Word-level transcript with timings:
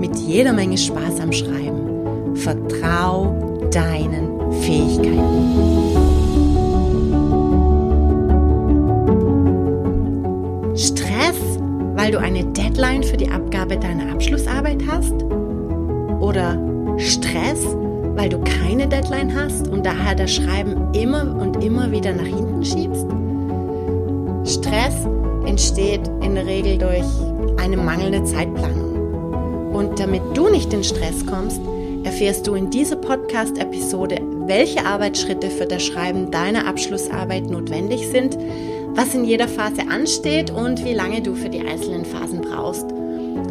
mit 0.00 0.16
jeder 0.16 0.52
Menge 0.52 0.78
Spaß 0.78 1.20
am 1.20 1.30
Schreiben. 1.30 2.34
Vertrau 2.34 3.68
deinen 3.70 4.50
Fähigkeiten. 4.62 5.90
Stress, 10.74 11.58
weil 11.94 12.10
du 12.10 12.18
eine 12.18 12.44
Deadline 12.44 13.02
für 13.02 13.18
die 13.18 13.30
Abgabe 13.30 13.76
deiner 13.76 14.10
Abschlussarbeit 14.10 14.82
hast? 14.90 15.12
Oder 16.20 16.58
Stress, 16.96 17.64
weil 18.14 18.30
du 18.30 18.38
keine 18.40 18.88
Deadline 18.88 19.34
hast 19.34 19.68
und 19.68 19.84
daher 19.84 20.14
das 20.14 20.34
Schreiben 20.34 20.94
immer 20.94 21.36
und 21.38 21.62
immer 21.62 21.90
wieder 21.90 22.14
nach 22.14 22.24
hinten 22.24 22.64
schiebst? 22.64 23.06
Stress 24.44 25.06
entsteht 25.46 26.10
in 26.22 26.34
der 26.34 26.46
Regel 26.46 26.78
durch 26.78 27.04
eine 27.58 27.76
mangelnde 27.76 28.24
Zeitplanung. 28.24 28.89
Und 29.80 29.98
damit 29.98 30.20
du 30.34 30.50
nicht 30.50 30.74
in 30.74 30.84
Stress 30.84 31.24
kommst, 31.24 31.58
erfährst 32.04 32.46
du 32.46 32.52
in 32.52 32.68
dieser 32.68 32.96
Podcast-Episode, 32.96 34.20
welche 34.44 34.84
Arbeitsschritte 34.84 35.48
für 35.48 35.64
das 35.64 35.82
Schreiben 35.82 36.30
deiner 36.30 36.66
Abschlussarbeit 36.66 37.48
notwendig 37.48 38.06
sind, 38.06 38.36
was 38.90 39.14
in 39.14 39.24
jeder 39.24 39.48
Phase 39.48 39.80
ansteht 39.90 40.50
und 40.50 40.84
wie 40.84 40.92
lange 40.92 41.22
du 41.22 41.34
für 41.34 41.48
die 41.48 41.60
einzelnen 41.60 42.04
Phasen 42.04 42.42
brauchst. 42.42 42.84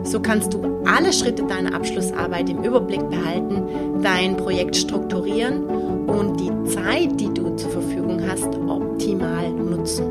So 0.03 0.19
kannst 0.19 0.53
du 0.53 0.61
alle 0.85 1.11
Schritte 1.13 1.47
deiner 1.47 1.73
Abschlussarbeit 1.73 2.47
im 2.47 2.63
Überblick 2.63 3.09
behalten, 3.09 4.03
dein 4.03 4.37
Projekt 4.37 4.75
strukturieren 4.75 5.63
und 6.05 6.39
die 6.39 6.71
Zeit, 6.71 7.19
die 7.19 7.33
du 7.33 7.55
zur 7.55 7.71
Verfügung 7.71 8.21
hast, 8.29 8.45
optimal 8.67 9.49
nutzen. 9.49 10.05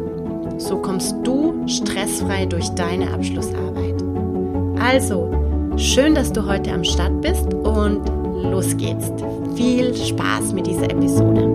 So 0.59 0.79
kommst 0.79 1.15
du 1.23 1.55
stressfrei 1.69 2.47
durch 2.47 2.69
deine 2.71 3.13
Abschlussarbeit. 3.13 4.03
Also, 4.81 5.38
schön, 5.79 6.15
dass 6.15 6.33
du 6.33 6.45
heute 6.45 6.73
am 6.73 6.83
Start 6.83 7.21
bist 7.21 7.55
und 7.55 8.05
los 8.51 8.77
geht's. 8.77 9.11
Viel 9.57 9.95
Spaß 9.95 10.53
mit 10.53 10.67
dieser 10.67 10.91
Episode. 10.91 11.55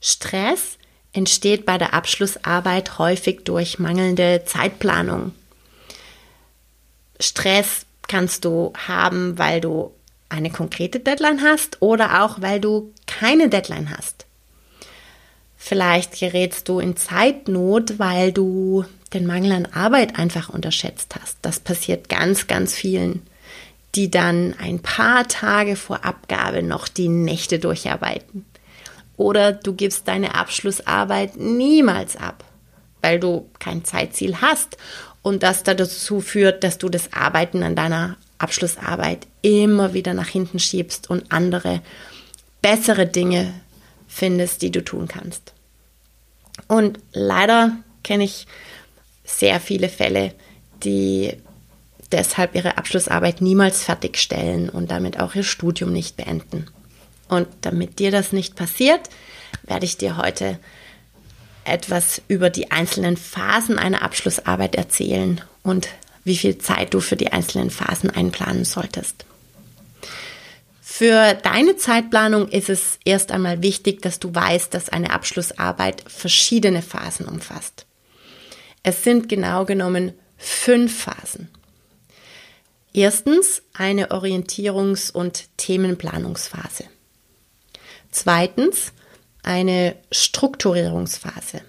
Stress 0.00 0.76
entsteht 1.12 1.64
bei 1.64 1.78
der 1.78 1.94
Abschlussarbeit 1.94 2.98
häufig 2.98 3.44
durch 3.44 3.78
mangelnde 3.78 4.42
Zeitplanung. 4.44 5.32
Stress 7.18 7.86
kannst 8.06 8.44
du 8.44 8.72
haben, 8.86 9.38
weil 9.38 9.60
du 9.60 9.92
eine 10.28 10.50
konkrete 10.50 11.00
Deadline 11.00 11.42
hast 11.42 11.80
oder 11.80 12.24
auch 12.24 12.42
weil 12.42 12.60
du 12.60 12.92
keine 13.06 13.48
Deadline 13.48 13.90
hast. 13.96 14.26
Vielleicht 15.56 16.18
gerätst 16.18 16.68
du 16.68 16.78
in 16.78 16.96
Zeitnot, 16.96 17.98
weil 17.98 18.32
du 18.32 18.84
den 19.14 19.26
Mangel 19.26 19.52
an 19.52 19.66
Arbeit 19.66 20.18
einfach 20.18 20.48
unterschätzt 20.48 21.14
hast. 21.20 21.36
Das 21.42 21.60
passiert 21.60 22.08
ganz, 22.08 22.46
ganz 22.46 22.74
vielen, 22.74 23.22
die 23.94 24.10
dann 24.10 24.54
ein 24.58 24.80
paar 24.80 25.28
Tage 25.28 25.76
vor 25.76 26.04
Abgabe 26.04 26.62
noch 26.62 26.88
die 26.88 27.08
Nächte 27.08 27.58
durcharbeiten. 27.58 28.44
Oder 29.16 29.52
du 29.52 29.74
gibst 29.74 30.08
deine 30.08 30.34
Abschlussarbeit 30.34 31.36
niemals 31.36 32.16
ab, 32.16 32.44
weil 33.02 33.20
du 33.20 33.48
kein 33.58 33.84
Zeitziel 33.84 34.40
hast 34.40 34.76
und 35.22 35.42
das 35.42 35.62
dazu 35.62 36.20
führt, 36.20 36.64
dass 36.64 36.78
du 36.78 36.88
das 36.88 37.12
Arbeiten 37.12 37.62
an 37.62 37.76
deiner 37.76 38.16
Abschlussarbeit 38.38 39.26
immer 39.42 39.94
wieder 39.94 40.14
nach 40.14 40.28
hinten 40.28 40.58
schiebst 40.58 41.08
und 41.08 41.30
andere 41.30 41.80
bessere 42.60 43.06
Dinge 43.06 43.54
findest, 44.08 44.62
die 44.62 44.70
du 44.70 44.82
tun 44.82 45.06
kannst. 45.06 45.52
Und 46.66 46.98
leider 47.12 47.76
kenne 48.02 48.24
ich 48.24 48.46
sehr 49.24 49.60
viele 49.60 49.88
Fälle, 49.88 50.34
die 50.82 51.36
deshalb 52.10 52.54
ihre 52.54 52.78
Abschlussarbeit 52.78 53.40
niemals 53.40 53.84
fertigstellen 53.84 54.68
und 54.68 54.90
damit 54.90 55.18
auch 55.18 55.34
ihr 55.34 55.44
Studium 55.44 55.92
nicht 55.92 56.16
beenden. 56.16 56.66
Und 57.28 57.48
damit 57.62 57.98
dir 57.98 58.10
das 58.10 58.32
nicht 58.32 58.56
passiert, 58.56 59.08
werde 59.62 59.86
ich 59.86 59.96
dir 59.96 60.16
heute 60.16 60.58
etwas 61.64 62.20
über 62.28 62.50
die 62.50 62.70
einzelnen 62.70 63.16
Phasen 63.16 63.78
einer 63.78 64.02
Abschlussarbeit 64.02 64.74
erzählen 64.74 65.40
und 65.62 65.88
wie 66.24 66.36
viel 66.36 66.58
Zeit 66.58 66.94
du 66.94 67.00
für 67.00 67.16
die 67.16 67.32
einzelnen 67.32 67.70
Phasen 67.70 68.10
einplanen 68.10 68.64
solltest. 68.64 69.24
Für 70.80 71.34
deine 71.34 71.76
Zeitplanung 71.76 72.48
ist 72.48 72.68
es 72.68 72.98
erst 73.04 73.32
einmal 73.32 73.62
wichtig, 73.62 74.02
dass 74.02 74.20
du 74.20 74.34
weißt, 74.34 74.74
dass 74.74 74.90
eine 74.90 75.10
Abschlussarbeit 75.10 76.04
verschiedene 76.06 76.82
Phasen 76.82 77.26
umfasst. 77.26 77.86
Es 78.82 79.04
sind 79.04 79.28
genau 79.28 79.64
genommen 79.64 80.12
fünf 80.36 81.04
Phasen. 81.04 81.48
Erstens 82.92 83.62
eine 83.72 84.10
Orientierungs- 84.10 85.12
und 85.12 85.56
Themenplanungsphase. 85.56 86.84
Zweitens 88.10 88.92
eine 89.42 89.96
Strukturierungsphase. 90.10 91.62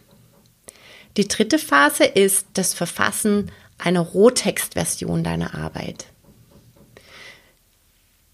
Die 1.15 1.27
dritte 1.27 1.59
Phase 1.59 2.03
ist 2.03 2.47
das 2.53 2.73
Verfassen 2.73 3.51
einer 3.77 4.01
Rohtextversion 4.01 5.23
deiner 5.23 5.53
Arbeit. 5.55 6.07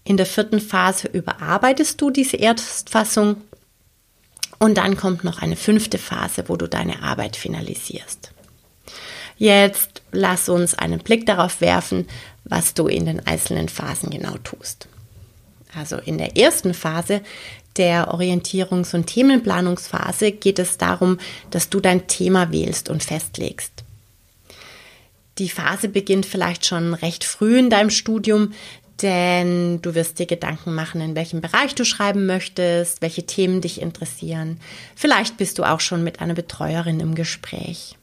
In 0.04 0.16
der 0.16 0.26
vierten 0.26 0.60
Phase 0.60 1.08
überarbeitest 1.08 2.00
du 2.00 2.10
diese 2.10 2.36
Erstfassung 2.36 3.42
und 4.58 4.76
dann 4.76 4.96
kommt 4.96 5.24
noch 5.24 5.40
eine 5.40 5.56
fünfte 5.56 5.98
Phase, 5.98 6.44
wo 6.48 6.56
du 6.56 6.66
deine 6.66 7.02
Arbeit 7.02 7.36
finalisierst. 7.36 8.32
Jetzt 9.40 10.02
lass 10.12 10.50
uns 10.50 10.74
einen 10.74 10.98
Blick 10.98 11.24
darauf 11.24 11.62
werfen, 11.62 12.06
was 12.44 12.74
du 12.74 12.88
in 12.88 13.06
den 13.06 13.26
einzelnen 13.26 13.70
Phasen 13.70 14.10
genau 14.10 14.36
tust. 14.44 14.86
Also 15.74 15.96
in 15.96 16.18
der 16.18 16.36
ersten 16.36 16.74
Phase, 16.74 17.22
der 17.78 18.12
Orientierungs- 18.12 18.94
und 18.94 19.06
Themenplanungsphase, 19.06 20.32
geht 20.32 20.58
es 20.58 20.76
darum, 20.76 21.16
dass 21.50 21.70
du 21.70 21.80
dein 21.80 22.06
Thema 22.06 22.52
wählst 22.52 22.90
und 22.90 23.02
festlegst. 23.02 23.72
Die 25.38 25.48
Phase 25.48 25.88
beginnt 25.88 26.26
vielleicht 26.26 26.66
schon 26.66 26.92
recht 26.92 27.24
früh 27.24 27.58
in 27.58 27.70
deinem 27.70 27.88
Studium, 27.88 28.52
denn 29.00 29.80
du 29.80 29.94
wirst 29.94 30.18
dir 30.18 30.26
Gedanken 30.26 30.74
machen, 30.74 31.00
in 31.00 31.16
welchem 31.16 31.40
Bereich 31.40 31.74
du 31.74 31.86
schreiben 31.86 32.26
möchtest, 32.26 33.00
welche 33.00 33.24
Themen 33.24 33.62
dich 33.62 33.80
interessieren. 33.80 34.60
Vielleicht 34.94 35.38
bist 35.38 35.58
du 35.58 35.64
auch 35.64 35.80
schon 35.80 36.04
mit 36.04 36.20
einer 36.20 36.34
Betreuerin 36.34 37.00
im 37.00 37.14
Gespräch. 37.14 37.96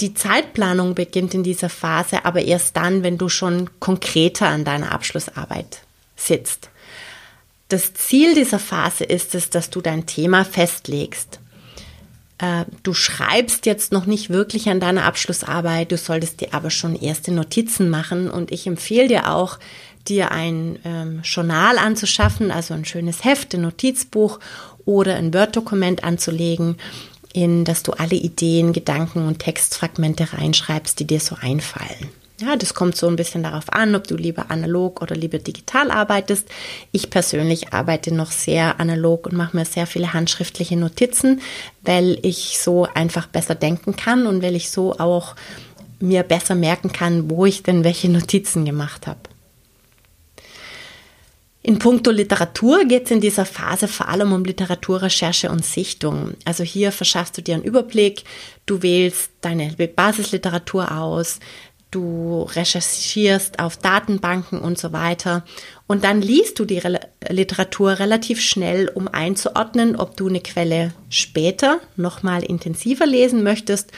Die 0.00 0.14
Zeitplanung 0.14 0.94
beginnt 0.94 1.34
in 1.34 1.42
dieser 1.42 1.68
Phase 1.68 2.24
aber 2.24 2.42
erst 2.42 2.76
dann, 2.76 3.02
wenn 3.02 3.18
du 3.18 3.28
schon 3.28 3.70
konkreter 3.78 4.48
an 4.48 4.64
deiner 4.64 4.92
Abschlussarbeit 4.92 5.80
sitzt. 6.16 6.70
Das 7.68 7.94
Ziel 7.94 8.34
dieser 8.34 8.58
Phase 8.58 9.04
ist 9.04 9.34
es, 9.34 9.50
dass 9.50 9.70
du 9.70 9.80
dein 9.80 10.06
Thema 10.06 10.44
festlegst. 10.44 11.40
Äh, 12.38 12.64
du 12.82 12.92
schreibst 12.92 13.66
jetzt 13.66 13.92
noch 13.92 14.06
nicht 14.06 14.30
wirklich 14.30 14.68
an 14.68 14.80
deiner 14.80 15.04
Abschlussarbeit, 15.04 15.92
du 15.92 15.96
solltest 15.96 16.40
dir 16.40 16.52
aber 16.52 16.70
schon 16.70 16.96
erste 16.96 17.32
Notizen 17.32 17.88
machen 17.88 18.28
und 18.28 18.50
ich 18.50 18.66
empfehle 18.66 19.08
dir 19.08 19.32
auch, 19.32 19.58
dir 20.08 20.32
ein 20.32 20.78
ähm, 20.84 21.20
Journal 21.22 21.78
anzuschaffen, 21.78 22.50
also 22.50 22.74
ein 22.74 22.84
schönes 22.84 23.24
Heft, 23.24 23.54
ein 23.54 23.62
Notizbuch 23.62 24.40
oder 24.84 25.14
ein 25.14 25.32
Word-Dokument 25.32 26.04
anzulegen, 26.04 26.76
in 27.34 27.64
das 27.64 27.82
du 27.82 27.92
alle 27.92 28.14
Ideen, 28.14 28.72
Gedanken 28.72 29.26
und 29.26 29.40
Textfragmente 29.40 30.32
reinschreibst, 30.32 30.98
die 30.98 31.06
dir 31.06 31.20
so 31.20 31.36
einfallen. 31.38 32.08
Ja, 32.40 32.56
das 32.56 32.74
kommt 32.74 32.96
so 32.96 33.06
ein 33.06 33.16
bisschen 33.16 33.42
darauf 33.42 33.72
an, 33.72 33.94
ob 33.94 34.08
du 34.08 34.16
lieber 34.16 34.50
analog 34.50 35.02
oder 35.02 35.14
lieber 35.14 35.38
digital 35.38 35.90
arbeitest. 35.90 36.48
Ich 36.90 37.10
persönlich 37.10 37.72
arbeite 37.72 38.12
noch 38.12 38.32
sehr 38.32 38.80
analog 38.80 39.26
und 39.26 39.36
mache 39.36 39.56
mir 39.56 39.64
sehr 39.64 39.86
viele 39.86 40.12
handschriftliche 40.12 40.76
Notizen, 40.76 41.42
weil 41.82 42.18
ich 42.22 42.58
so 42.58 42.88
einfach 42.92 43.28
besser 43.28 43.54
denken 43.54 43.94
kann 43.94 44.26
und 44.26 44.42
weil 44.42 44.56
ich 44.56 44.70
so 44.70 44.98
auch 44.98 45.36
mir 46.00 46.22
besser 46.22 46.54
merken 46.54 46.92
kann, 46.92 47.30
wo 47.30 47.46
ich 47.46 47.62
denn 47.62 47.84
welche 47.84 48.08
Notizen 48.08 48.64
gemacht 48.64 49.06
habe. 49.06 49.20
In 51.66 51.78
puncto 51.78 52.10
Literatur 52.10 52.84
geht 52.84 53.06
es 53.06 53.10
in 53.10 53.22
dieser 53.22 53.46
Phase 53.46 53.88
vor 53.88 54.08
allem 54.08 54.32
um 54.32 54.44
Literaturrecherche 54.44 55.50
und 55.50 55.64
Sichtung. 55.64 56.34
Also 56.44 56.62
hier 56.62 56.92
verschaffst 56.92 57.38
du 57.38 57.42
dir 57.42 57.54
einen 57.54 57.64
Überblick, 57.64 58.24
du 58.66 58.82
wählst 58.82 59.30
deine 59.40 59.72
Basisliteratur 59.72 60.92
aus, 60.92 61.40
du 61.90 62.42
recherchierst 62.42 63.60
auf 63.60 63.78
Datenbanken 63.78 64.58
und 64.58 64.76
so 64.78 64.92
weiter. 64.92 65.42
Und 65.86 66.04
dann 66.04 66.20
liest 66.20 66.58
du 66.58 66.66
die 66.66 66.80
Re 66.80 67.00
Literatur 67.30 67.98
relativ 67.98 68.42
schnell, 68.42 68.90
um 68.90 69.08
einzuordnen, 69.08 69.96
ob 69.96 70.18
du 70.18 70.28
eine 70.28 70.40
Quelle 70.40 70.92
später 71.08 71.80
nochmal 71.96 72.42
intensiver 72.42 73.06
lesen 73.06 73.42
möchtest 73.42 73.90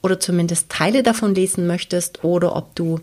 oder 0.00 0.18
zumindest 0.20 0.70
Teile 0.70 1.02
davon 1.02 1.34
lesen 1.34 1.66
möchtest 1.66 2.24
oder 2.24 2.56
ob 2.56 2.74
du 2.76 2.98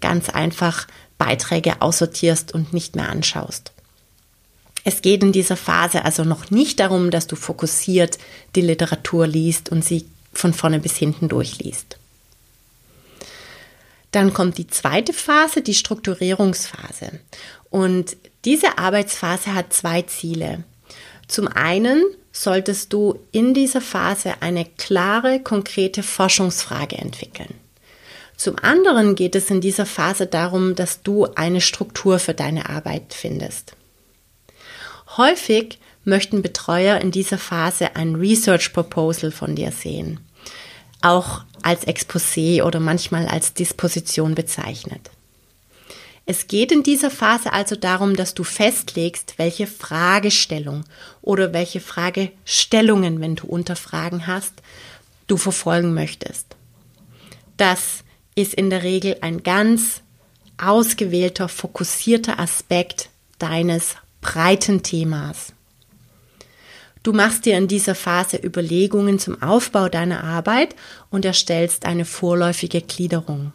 ganz 0.00 0.30
einfach 0.30 0.86
Beiträge 1.20 1.82
aussortierst 1.82 2.52
und 2.54 2.72
nicht 2.72 2.96
mehr 2.96 3.10
anschaust. 3.10 3.72
Es 4.82 5.02
geht 5.02 5.22
in 5.22 5.32
dieser 5.32 5.56
Phase 5.56 6.04
also 6.04 6.24
noch 6.24 6.50
nicht 6.50 6.80
darum, 6.80 7.10
dass 7.10 7.26
du 7.26 7.36
fokussiert 7.36 8.18
die 8.56 8.62
Literatur 8.62 9.26
liest 9.26 9.68
und 9.68 9.84
sie 9.84 10.06
von 10.32 10.54
vorne 10.54 10.80
bis 10.80 10.96
hinten 10.96 11.28
durchliest. 11.28 11.98
Dann 14.10 14.32
kommt 14.32 14.56
die 14.56 14.66
zweite 14.66 15.12
Phase, 15.12 15.60
die 15.60 15.74
Strukturierungsphase. 15.74 17.20
Und 17.68 18.16
diese 18.44 18.78
Arbeitsphase 18.78 19.54
hat 19.54 19.72
zwei 19.72 20.02
Ziele. 20.02 20.64
Zum 21.28 21.46
einen 21.46 22.02
solltest 22.32 22.92
du 22.92 23.20
in 23.30 23.54
dieser 23.54 23.82
Phase 23.82 24.40
eine 24.40 24.64
klare, 24.64 25.40
konkrete 25.40 26.02
Forschungsfrage 26.02 26.96
entwickeln. 26.96 27.59
Zum 28.40 28.56
anderen 28.62 29.16
geht 29.16 29.34
es 29.34 29.50
in 29.50 29.60
dieser 29.60 29.84
Phase 29.84 30.26
darum, 30.26 30.74
dass 30.74 31.02
du 31.02 31.26
eine 31.34 31.60
Struktur 31.60 32.18
für 32.18 32.32
deine 32.32 32.70
Arbeit 32.70 33.12
findest. 33.12 33.76
Häufig 35.18 35.78
möchten 36.04 36.40
Betreuer 36.40 37.02
in 37.02 37.10
dieser 37.10 37.36
Phase 37.36 37.96
ein 37.96 38.14
Research 38.14 38.72
Proposal 38.72 39.30
von 39.30 39.56
dir 39.56 39.72
sehen. 39.72 40.20
Auch 41.02 41.42
als 41.60 41.86
Exposé 41.86 42.62
oder 42.62 42.80
manchmal 42.80 43.26
als 43.26 43.52
Disposition 43.52 44.34
bezeichnet. 44.34 45.10
Es 46.24 46.46
geht 46.46 46.72
in 46.72 46.82
dieser 46.82 47.10
Phase 47.10 47.52
also 47.52 47.76
darum, 47.76 48.16
dass 48.16 48.32
du 48.32 48.42
festlegst, 48.42 49.34
welche 49.36 49.66
Fragestellung 49.66 50.84
oder 51.20 51.52
welche 51.52 51.80
Fragestellungen, 51.80 53.20
wenn 53.20 53.36
du 53.36 53.48
Unterfragen 53.48 54.26
hast, 54.26 54.54
du 55.26 55.36
verfolgen 55.36 55.92
möchtest. 55.92 56.56
Das 57.58 58.02
ist 58.40 58.54
in 58.54 58.70
der 58.70 58.82
Regel 58.82 59.16
ein 59.20 59.42
ganz 59.42 60.02
ausgewählter, 60.58 61.48
fokussierter 61.48 62.38
Aspekt 62.38 63.08
deines 63.38 63.96
breiten 64.20 64.82
Themas. 64.82 65.52
Du 67.02 67.12
machst 67.12 67.46
dir 67.46 67.56
in 67.56 67.66
dieser 67.66 67.94
Phase 67.94 68.36
Überlegungen 68.36 69.18
zum 69.18 69.40
Aufbau 69.42 69.88
deiner 69.88 70.22
Arbeit 70.22 70.76
und 71.08 71.24
erstellst 71.24 71.86
eine 71.86 72.04
vorläufige 72.04 72.82
Gliederung. 72.82 73.52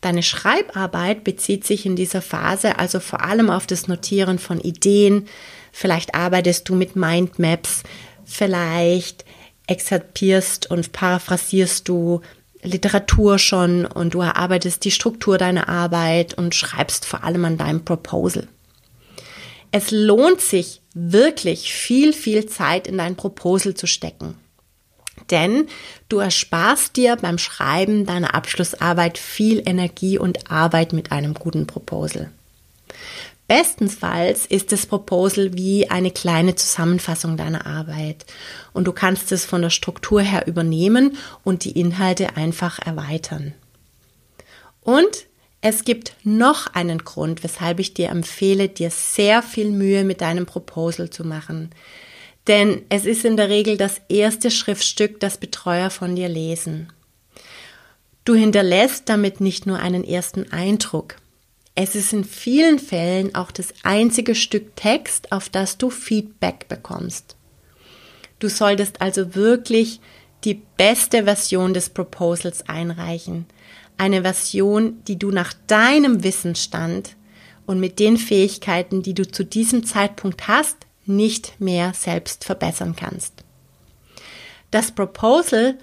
Deine 0.00 0.22
Schreibarbeit 0.22 1.24
bezieht 1.24 1.66
sich 1.66 1.84
in 1.84 1.96
dieser 1.96 2.22
Phase 2.22 2.78
also 2.78 3.00
vor 3.00 3.24
allem 3.24 3.50
auf 3.50 3.66
das 3.66 3.88
Notieren 3.88 4.38
von 4.38 4.60
Ideen. 4.60 5.26
Vielleicht 5.72 6.14
arbeitest 6.14 6.68
du 6.68 6.76
mit 6.76 6.94
Mindmaps, 6.94 7.82
vielleicht 8.24 9.24
exerpierst 9.66 10.70
und 10.70 10.92
paraphrasierst 10.92 11.88
du 11.88 12.22
Literatur 12.62 13.38
schon 13.38 13.86
und 13.86 14.14
du 14.14 14.20
erarbeitest 14.20 14.84
die 14.84 14.90
Struktur 14.90 15.38
deiner 15.38 15.68
Arbeit 15.68 16.34
und 16.34 16.54
schreibst 16.54 17.04
vor 17.04 17.24
allem 17.24 17.44
an 17.44 17.56
deinem 17.58 17.84
Proposal. 17.84 18.48
Es 19.70 19.90
lohnt 19.90 20.40
sich 20.40 20.80
wirklich 20.94 21.72
viel, 21.72 22.12
viel 22.12 22.46
Zeit 22.46 22.86
in 22.86 22.98
dein 22.98 23.16
Proposal 23.16 23.74
zu 23.74 23.86
stecken. 23.86 24.34
Denn 25.30 25.66
du 26.08 26.18
ersparst 26.18 26.96
dir 26.96 27.16
beim 27.16 27.38
Schreiben 27.38 28.06
deiner 28.06 28.34
Abschlussarbeit 28.34 29.18
viel 29.18 29.62
Energie 29.66 30.18
und 30.18 30.50
Arbeit 30.50 30.92
mit 30.92 31.12
einem 31.12 31.34
guten 31.34 31.66
Proposal. 31.66 32.30
Bestensfalls 33.48 34.44
ist 34.44 34.72
das 34.72 34.84
Proposal 34.84 35.54
wie 35.54 35.88
eine 35.88 36.10
kleine 36.10 36.54
Zusammenfassung 36.54 37.38
deiner 37.38 37.66
Arbeit 37.66 38.26
und 38.74 38.84
du 38.84 38.92
kannst 38.92 39.32
es 39.32 39.46
von 39.46 39.62
der 39.62 39.70
Struktur 39.70 40.20
her 40.20 40.46
übernehmen 40.46 41.16
und 41.44 41.64
die 41.64 41.72
Inhalte 41.72 42.36
einfach 42.36 42.78
erweitern. 42.78 43.54
Und 44.82 45.26
es 45.62 45.84
gibt 45.84 46.12
noch 46.24 46.66
einen 46.74 46.98
Grund, 46.98 47.42
weshalb 47.42 47.80
ich 47.80 47.94
dir 47.94 48.10
empfehle, 48.10 48.68
dir 48.68 48.90
sehr 48.90 49.42
viel 49.42 49.70
Mühe 49.70 50.04
mit 50.04 50.20
deinem 50.20 50.44
Proposal 50.44 51.08
zu 51.08 51.24
machen. 51.24 51.70
Denn 52.48 52.82
es 52.90 53.06
ist 53.06 53.24
in 53.24 53.38
der 53.38 53.48
Regel 53.48 53.78
das 53.78 54.02
erste 54.10 54.50
Schriftstück, 54.50 55.20
das 55.20 55.38
Betreuer 55.38 55.88
von 55.88 56.14
dir 56.14 56.28
lesen. 56.28 56.92
Du 58.26 58.34
hinterlässt 58.34 59.08
damit 59.08 59.40
nicht 59.40 59.64
nur 59.64 59.78
einen 59.78 60.04
ersten 60.04 60.52
Eindruck. 60.52 61.16
Es 61.80 61.94
ist 61.94 62.12
in 62.12 62.24
vielen 62.24 62.80
Fällen 62.80 63.36
auch 63.36 63.52
das 63.52 63.72
einzige 63.84 64.34
Stück 64.34 64.74
Text, 64.74 65.30
auf 65.30 65.48
das 65.48 65.78
du 65.78 65.90
Feedback 65.90 66.66
bekommst. 66.66 67.36
Du 68.40 68.48
solltest 68.48 69.00
also 69.00 69.36
wirklich 69.36 70.00
die 70.42 70.60
beste 70.76 71.22
Version 71.24 71.74
des 71.74 71.90
Proposals 71.90 72.68
einreichen– 72.68 73.46
eine 73.98 74.22
Version, 74.22 75.02
die 75.04 75.18
du 75.18 75.30
nach 75.30 75.52
deinem 75.66 76.22
Wissensstand 76.22 77.16
und 77.66 77.80
mit 77.80 77.98
den 77.98 78.16
Fähigkeiten, 78.16 79.02
die 79.02 79.12
du 79.12 79.26
zu 79.30 79.44
diesem 79.44 79.84
Zeitpunkt 79.84 80.48
hast, 80.48 80.76
nicht 81.04 81.60
mehr 81.60 81.92
selbst 81.94 82.44
verbessern 82.44 82.94
kannst. 82.96 83.44
Das 84.70 84.92
Proposal 84.92 85.78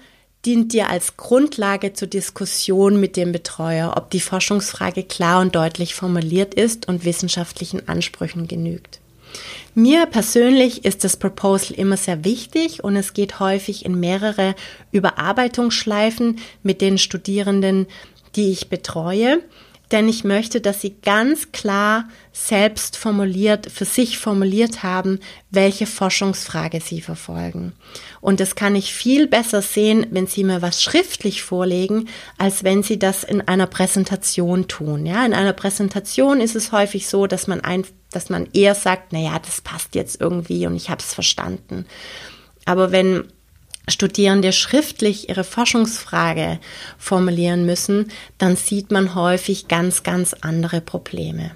dient 0.46 0.72
dir 0.72 0.88
als 0.88 1.16
Grundlage 1.16 1.92
zur 1.92 2.08
Diskussion 2.08 3.00
mit 3.00 3.16
dem 3.16 3.32
Betreuer, 3.32 3.94
ob 3.96 4.10
die 4.10 4.20
Forschungsfrage 4.20 5.02
klar 5.02 5.40
und 5.40 5.56
deutlich 5.56 5.94
formuliert 5.94 6.54
ist 6.54 6.88
und 6.88 7.04
wissenschaftlichen 7.04 7.88
Ansprüchen 7.88 8.46
genügt. 8.46 9.00
Mir 9.74 10.06
persönlich 10.06 10.84
ist 10.84 11.04
das 11.04 11.16
Proposal 11.16 11.76
immer 11.76 11.96
sehr 11.96 12.24
wichtig 12.24 12.82
und 12.84 12.96
es 12.96 13.12
geht 13.12 13.40
häufig 13.40 13.84
in 13.84 13.98
mehrere 13.98 14.54
Überarbeitungsschleifen 14.92 16.38
mit 16.62 16.80
den 16.80 16.96
Studierenden, 16.96 17.86
die 18.36 18.52
ich 18.52 18.68
betreue, 18.68 19.42
denn 19.92 20.08
ich 20.08 20.24
möchte, 20.24 20.60
dass 20.60 20.80
sie 20.80 20.96
ganz 21.00 21.52
klar 21.52 22.08
selbst 22.32 22.96
formuliert, 22.96 23.70
für 23.70 23.84
sich 23.84 24.18
formuliert 24.18 24.82
haben, 24.82 25.20
welche 25.50 25.86
Forschungsfrage 25.86 26.80
sie 26.80 27.00
verfolgen. 27.00 27.72
Und 28.20 28.40
das 28.40 28.56
kann 28.56 28.74
ich 28.74 28.92
viel 28.92 29.28
besser 29.28 29.62
sehen, 29.62 30.06
wenn 30.10 30.26
sie 30.26 30.42
mir 30.42 30.60
was 30.60 30.82
schriftlich 30.82 31.42
vorlegen, 31.42 32.08
als 32.36 32.64
wenn 32.64 32.82
sie 32.82 32.98
das 32.98 33.22
in 33.22 33.40
einer 33.42 33.68
Präsentation 33.68 34.66
tun. 34.66 35.06
Ja, 35.06 35.24
in 35.24 35.34
einer 35.34 35.52
Präsentation 35.52 36.40
ist 36.40 36.56
es 36.56 36.72
häufig 36.72 37.06
so, 37.06 37.26
dass 37.28 37.46
man 37.46 37.60
ein, 37.60 37.84
dass 38.10 38.28
man 38.28 38.48
eher 38.52 38.74
sagt, 38.74 39.12
na 39.12 39.20
ja, 39.20 39.38
das 39.38 39.60
passt 39.60 39.94
jetzt 39.94 40.20
irgendwie 40.20 40.66
und 40.66 40.74
ich 40.74 40.90
habe 40.90 41.00
es 41.00 41.14
verstanden. 41.14 41.86
Aber 42.64 42.90
wenn 42.90 43.28
Studierende 43.88 44.52
schriftlich 44.52 45.28
ihre 45.28 45.44
Forschungsfrage 45.44 46.58
formulieren 46.98 47.66
müssen, 47.66 48.10
dann 48.38 48.56
sieht 48.56 48.90
man 48.90 49.14
häufig 49.14 49.68
ganz, 49.68 50.02
ganz 50.02 50.34
andere 50.40 50.80
Probleme. 50.80 51.52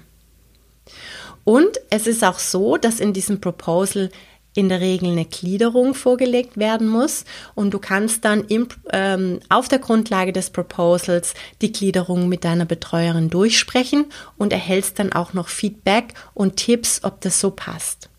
Und 1.43 1.79
es 1.89 2.07
ist 2.07 2.23
auch 2.23 2.39
so, 2.39 2.77
dass 2.77 2.99
in 2.99 3.13
diesem 3.13 3.41
Proposal 3.41 4.09
in 4.53 4.69
der 4.69 4.81
Regel 4.81 5.11
eine 5.11 5.25
Gliederung 5.25 5.93
vorgelegt 5.93 6.57
werden 6.57 6.87
muss 6.87 7.23
und 7.55 7.73
du 7.73 7.79
kannst 7.79 8.25
dann 8.25 8.45
im, 8.45 8.67
ähm, 8.91 9.39
auf 9.49 9.69
der 9.69 9.79
Grundlage 9.79 10.33
des 10.33 10.49
Proposals 10.49 11.33
die 11.61 11.71
Gliederung 11.71 12.27
mit 12.27 12.43
deiner 12.43 12.65
Betreuerin 12.65 13.29
durchsprechen 13.29 14.05
und 14.37 14.51
erhältst 14.51 14.99
dann 14.99 15.13
auch 15.13 15.33
noch 15.33 15.47
Feedback 15.47 16.13
und 16.33 16.57
Tipps, 16.57 17.01
ob 17.03 17.21
das 17.21 17.39
so 17.39 17.51
passt. 17.51 18.10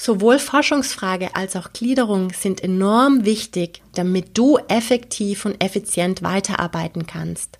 Sowohl 0.00 0.38
Forschungsfrage 0.38 1.34
als 1.34 1.56
auch 1.56 1.72
Gliederung 1.72 2.30
sind 2.30 2.62
enorm 2.62 3.24
wichtig, 3.24 3.82
damit 3.94 4.38
du 4.38 4.56
effektiv 4.68 5.44
und 5.44 5.62
effizient 5.62 6.22
weiterarbeiten 6.22 7.08
kannst. 7.08 7.58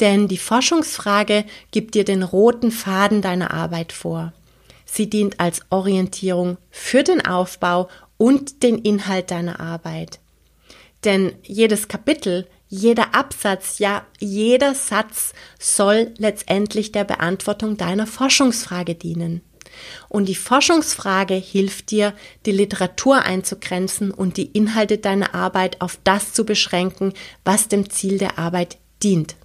Denn 0.00 0.26
die 0.26 0.38
Forschungsfrage 0.38 1.44
gibt 1.72 1.94
dir 1.94 2.06
den 2.06 2.22
roten 2.22 2.70
Faden 2.70 3.20
deiner 3.20 3.52
Arbeit 3.52 3.92
vor. 3.92 4.32
Sie 4.86 5.10
dient 5.10 5.40
als 5.40 5.60
Orientierung 5.68 6.56
für 6.70 7.02
den 7.02 7.24
Aufbau 7.24 7.88
und 8.16 8.62
den 8.62 8.78
Inhalt 8.78 9.30
deiner 9.30 9.60
Arbeit. 9.60 10.20
Denn 11.04 11.32
jedes 11.42 11.86
Kapitel, 11.86 12.46
jeder 12.66 13.14
Absatz, 13.14 13.78
ja 13.78 14.06
jeder 14.18 14.74
Satz 14.74 15.34
soll 15.58 16.14
letztendlich 16.16 16.92
der 16.92 17.04
Beantwortung 17.04 17.76
deiner 17.76 18.06
Forschungsfrage 18.06 18.94
dienen. 18.94 19.42
Und 20.08 20.28
die 20.28 20.34
Forschungsfrage 20.34 21.34
hilft 21.34 21.90
dir, 21.90 22.14
die 22.46 22.52
Literatur 22.52 23.22
einzugrenzen 23.22 24.10
und 24.10 24.36
die 24.36 24.46
Inhalte 24.46 24.98
deiner 24.98 25.34
Arbeit 25.34 25.80
auf 25.80 25.98
das 26.04 26.32
zu 26.32 26.44
beschränken, 26.44 27.12
was 27.44 27.68
dem 27.68 27.90
Ziel 27.90 28.18
der 28.18 28.38
Arbeit 28.38 28.78
dient. 29.02 29.36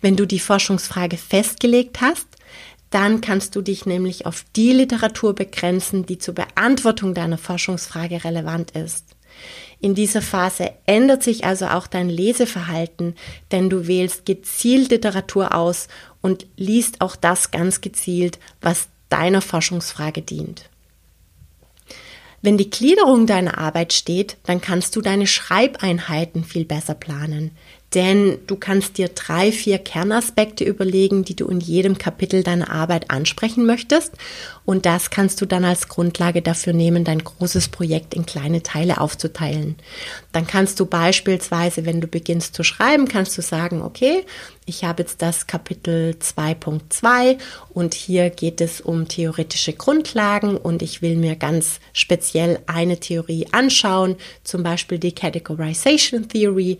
Wenn 0.00 0.16
du 0.16 0.26
die 0.26 0.40
Forschungsfrage 0.40 1.16
festgelegt 1.16 2.00
hast, 2.00 2.26
dann 2.90 3.20
kannst 3.20 3.54
du 3.54 3.62
dich 3.62 3.86
nämlich 3.86 4.26
auf 4.26 4.44
die 4.56 4.72
Literatur 4.72 5.34
begrenzen, 5.34 6.06
die 6.06 6.18
zur 6.18 6.34
Beantwortung 6.34 7.14
deiner 7.14 7.38
Forschungsfrage 7.38 8.24
relevant 8.24 8.72
ist. 8.72 9.04
In 9.80 9.94
dieser 9.94 10.20
Phase 10.20 10.72
ändert 10.86 11.22
sich 11.22 11.44
also 11.44 11.66
auch 11.66 11.86
dein 11.86 12.10
Leseverhalten, 12.10 13.14
denn 13.50 13.70
du 13.70 13.86
wählst 13.86 14.26
gezielt 14.26 14.90
Literatur 14.90 15.54
aus 15.54 15.88
und 16.20 16.46
liest 16.56 17.00
auch 17.00 17.16
das 17.16 17.50
ganz 17.50 17.80
gezielt, 17.80 18.38
was 18.60 18.88
deiner 19.10 19.42
Forschungsfrage 19.42 20.22
dient. 20.22 20.70
Wenn 22.42 22.56
die 22.56 22.70
Gliederung 22.70 23.26
deiner 23.26 23.58
Arbeit 23.58 23.92
steht, 23.92 24.38
dann 24.44 24.62
kannst 24.62 24.96
du 24.96 25.02
deine 25.02 25.26
Schreibeinheiten 25.26 26.42
viel 26.42 26.64
besser 26.64 26.94
planen. 26.94 27.50
Denn 27.94 28.38
du 28.46 28.54
kannst 28.54 28.98
dir 28.98 29.08
drei, 29.08 29.50
vier 29.50 29.78
Kernaspekte 29.78 30.62
überlegen, 30.62 31.24
die 31.24 31.34
du 31.34 31.48
in 31.48 31.58
jedem 31.58 31.98
Kapitel 31.98 32.44
deiner 32.44 32.70
Arbeit 32.70 33.10
ansprechen 33.10 33.66
möchtest. 33.66 34.12
Und 34.64 34.86
das 34.86 35.10
kannst 35.10 35.40
du 35.40 35.46
dann 35.46 35.64
als 35.64 35.88
Grundlage 35.88 36.40
dafür 36.40 36.72
nehmen, 36.72 37.02
dein 37.02 37.24
großes 37.24 37.68
Projekt 37.68 38.14
in 38.14 38.26
kleine 38.26 38.62
Teile 38.62 39.00
aufzuteilen. 39.00 39.74
Dann 40.30 40.46
kannst 40.46 40.78
du 40.78 40.86
beispielsweise, 40.86 41.84
wenn 41.84 42.00
du 42.00 42.06
beginnst 42.06 42.54
zu 42.54 42.62
schreiben, 42.62 43.08
kannst 43.08 43.36
du 43.36 43.42
sagen, 43.42 43.82
okay, 43.82 44.24
ich 44.66 44.84
habe 44.84 45.02
jetzt 45.02 45.20
das 45.20 45.48
Kapitel 45.48 46.14
2.2 46.20 47.38
und 47.70 47.94
hier 47.94 48.30
geht 48.30 48.60
es 48.60 48.80
um 48.80 49.08
theoretische 49.08 49.72
Grundlagen 49.72 50.56
und 50.56 50.82
ich 50.82 51.02
will 51.02 51.16
mir 51.16 51.34
ganz 51.34 51.80
speziell 51.92 52.60
eine 52.66 53.00
Theorie 53.00 53.48
anschauen, 53.50 54.14
zum 54.44 54.62
Beispiel 54.62 55.00
die 55.00 55.12
Categorization 55.12 56.28
Theory 56.28 56.78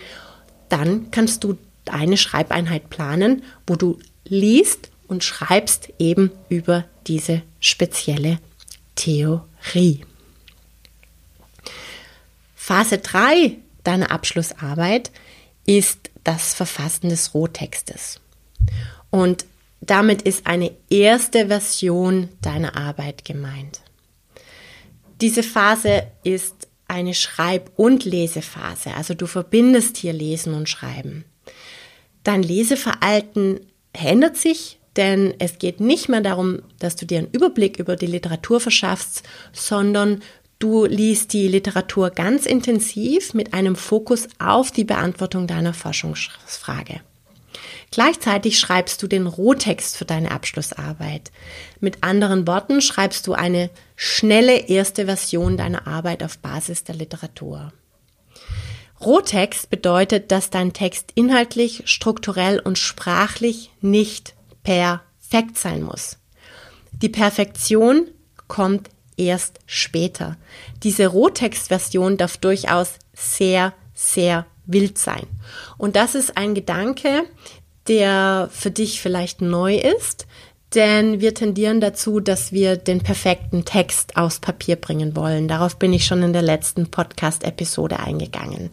dann 0.71 1.11
kannst 1.11 1.45
du 1.45 1.59
eine 1.89 2.17
Schreibeinheit 2.17 2.91
planen, 2.91 3.43
wo 3.67 3.77
du 3.77 3.99
liest 4.25 4.91
und 5.09 5.25
schreibst 5.25 5.93
eben 5.99 6.31
über 6.49 6.85
diese 7.07 7.43
spezielle 7.61 8.39
Theorie. 8.95 10.05
Phase 12.55 12.99
3 12.99 13.57
deiner 13.83 14.11
Abschlussarbeit 14.11 15.11
ist 15.67 16.11
das 16.25 16.55
Verfassen 16.55 17.09
des 17.09 17.35
Rohtextes. 17.35 18.21
Und 19.11 19.47
damit 19.81 20.23
ist 20.23 20.47
eine 20.47 20.73
erste 20.91 21.49
Version 21.49 22.29
deiner 22.43 22.77
Arbeit 22.77 23.25
gemeint. 23.25 23.81
Diese 25.21 25.43
Phase 25.43 26.05
ist 26.23 26.60
eine 26.91 27.15
Schreib- 27.15 27.71
und 27.77 28.05
Lesephase. 28.05 28.95
Also 28.95 29.15
du 29.15 29.27
verbindest 29.27 29.97
hier 29.97 30.13
Lesen 30.13 30.55
und 30.55 30.69
Schreiben. 30.69 31.25
Dein 32.25 32.43
Leseverhalten 32.43 33.61
ändert 33.93 34.37
sich, 34.37 34.79
denn 34.97 35.35
es 35.39 35.59
geht 35.59 35.81
nicht 35.81 36.09
mehr 36.09 36.21
darum, 36.21 36.63
dass 36.79 36.97
du 36.97 37.07
dir 37.07 37.19
einen 37.19 37.31
Überblick 37.31 37.79
über 37.79 37.97
die 37.97 38.07
Literatur 38.07 38.61
verschaffst, 38.61 39.23
sondern 39.53 40.21
du 40.59 40.85
liest 40.85 41.33
die 41.33 41.49
Literatur 41.49 42.11
ganz 42.11 42.45
intensiv 42.45 43.35
mit 43.35 43.55
einem 43.55 43.77
Fokus 43.77 44.29
auf 44.39 44.71
die 44.71 44.85
Beantwortung 44.85 45.47
deiner 45.47 45.73
Forschungsfrage. 45.73 47.01
Gleichzeitig 47.91 48.59
schreibst 48.59 49.03
du 49.03 49.09
den 49.09 49.27
Rohtext 49.27 49.97
für 49.97 50.05
deine 50.05 50.31
Abschlussarbeit. 50.31 51.33
Mit 51.81 52.05
anderen 52.05 52.47
Worten 52.47 52.81
schreibst 52.81 53.27
du 53.27 53.33
eine 53.33 53.71
schnelle 53.97 54.69
erste 54.69 55.07
Version 55.07 55.57
deiner 55.57 55.89
Arbeit 55.89 56.23
auf 56.23 56.39
Basis 56.39 56.85
der 56.85 56.95
Literatur. 56.95 57.73
Rohtext 59.01 59.71
bedeutet, 59.71 60.31
dass 60.31 60.51
dein 60.51 60.73
Text 60.73 61.11
inhaltlich, 61.15 61.83
strukturell 61.87 62.61
und 62.61 62.79
sprachlich 62.79 63.71
nicht 63.81 64.35
perfekt 64.63 65.59
sein 65.59 65.83
muss. 65.83 66.19
Die 66.93 67.09
Perfektion 67.09 68.09
kommt 68.47 68.91
erst 69.17 69.59
später. 69.67 70.37
Diese 70.83 71.07
Rohtextversion 71.07 72.19
darf 72.19 72.37
durchaus 72.37 72.95
sehr, 73.15 73.73
sehr 73.95 74.47
wild 74.67 74.99
sein. 74.99 75.27
Und 75.79 75.97
das 75.97 76.15
ist 76.15 76.37
ein 76.37 76.55
Gedanke, 76.55 77.25
der 77.89 78.49
für 78.53 78.71
dich 78.71 79.01
vielleicht 79.01 79.43
neu 79.43 79.77
ist, 79.77 80.27
denn 80.75 81.21
wir 81.21 81.35
tendieren 81.35 81.81
dazu, 81.81 82.21
dass 82.21 82.53
wir 82.53 82.77
den 82.77 83.01
perfekten 83.01 83.65
Text 83.65 84.17
aufs 84.17 84.39
Papier 84.39 84.77
bringen 84.77 85.17
wollen. 85.17 85.49
Darauf 85.49 85.79
bin 85.79 85.93
ich 85.93 86.07
schon 86.07 86.23
in 86.23 86.33
der 86.33 86.43
letzten 86.43 86.91
Podcast-Episode 86.91 87.99
eingegangen. 87.99 88.71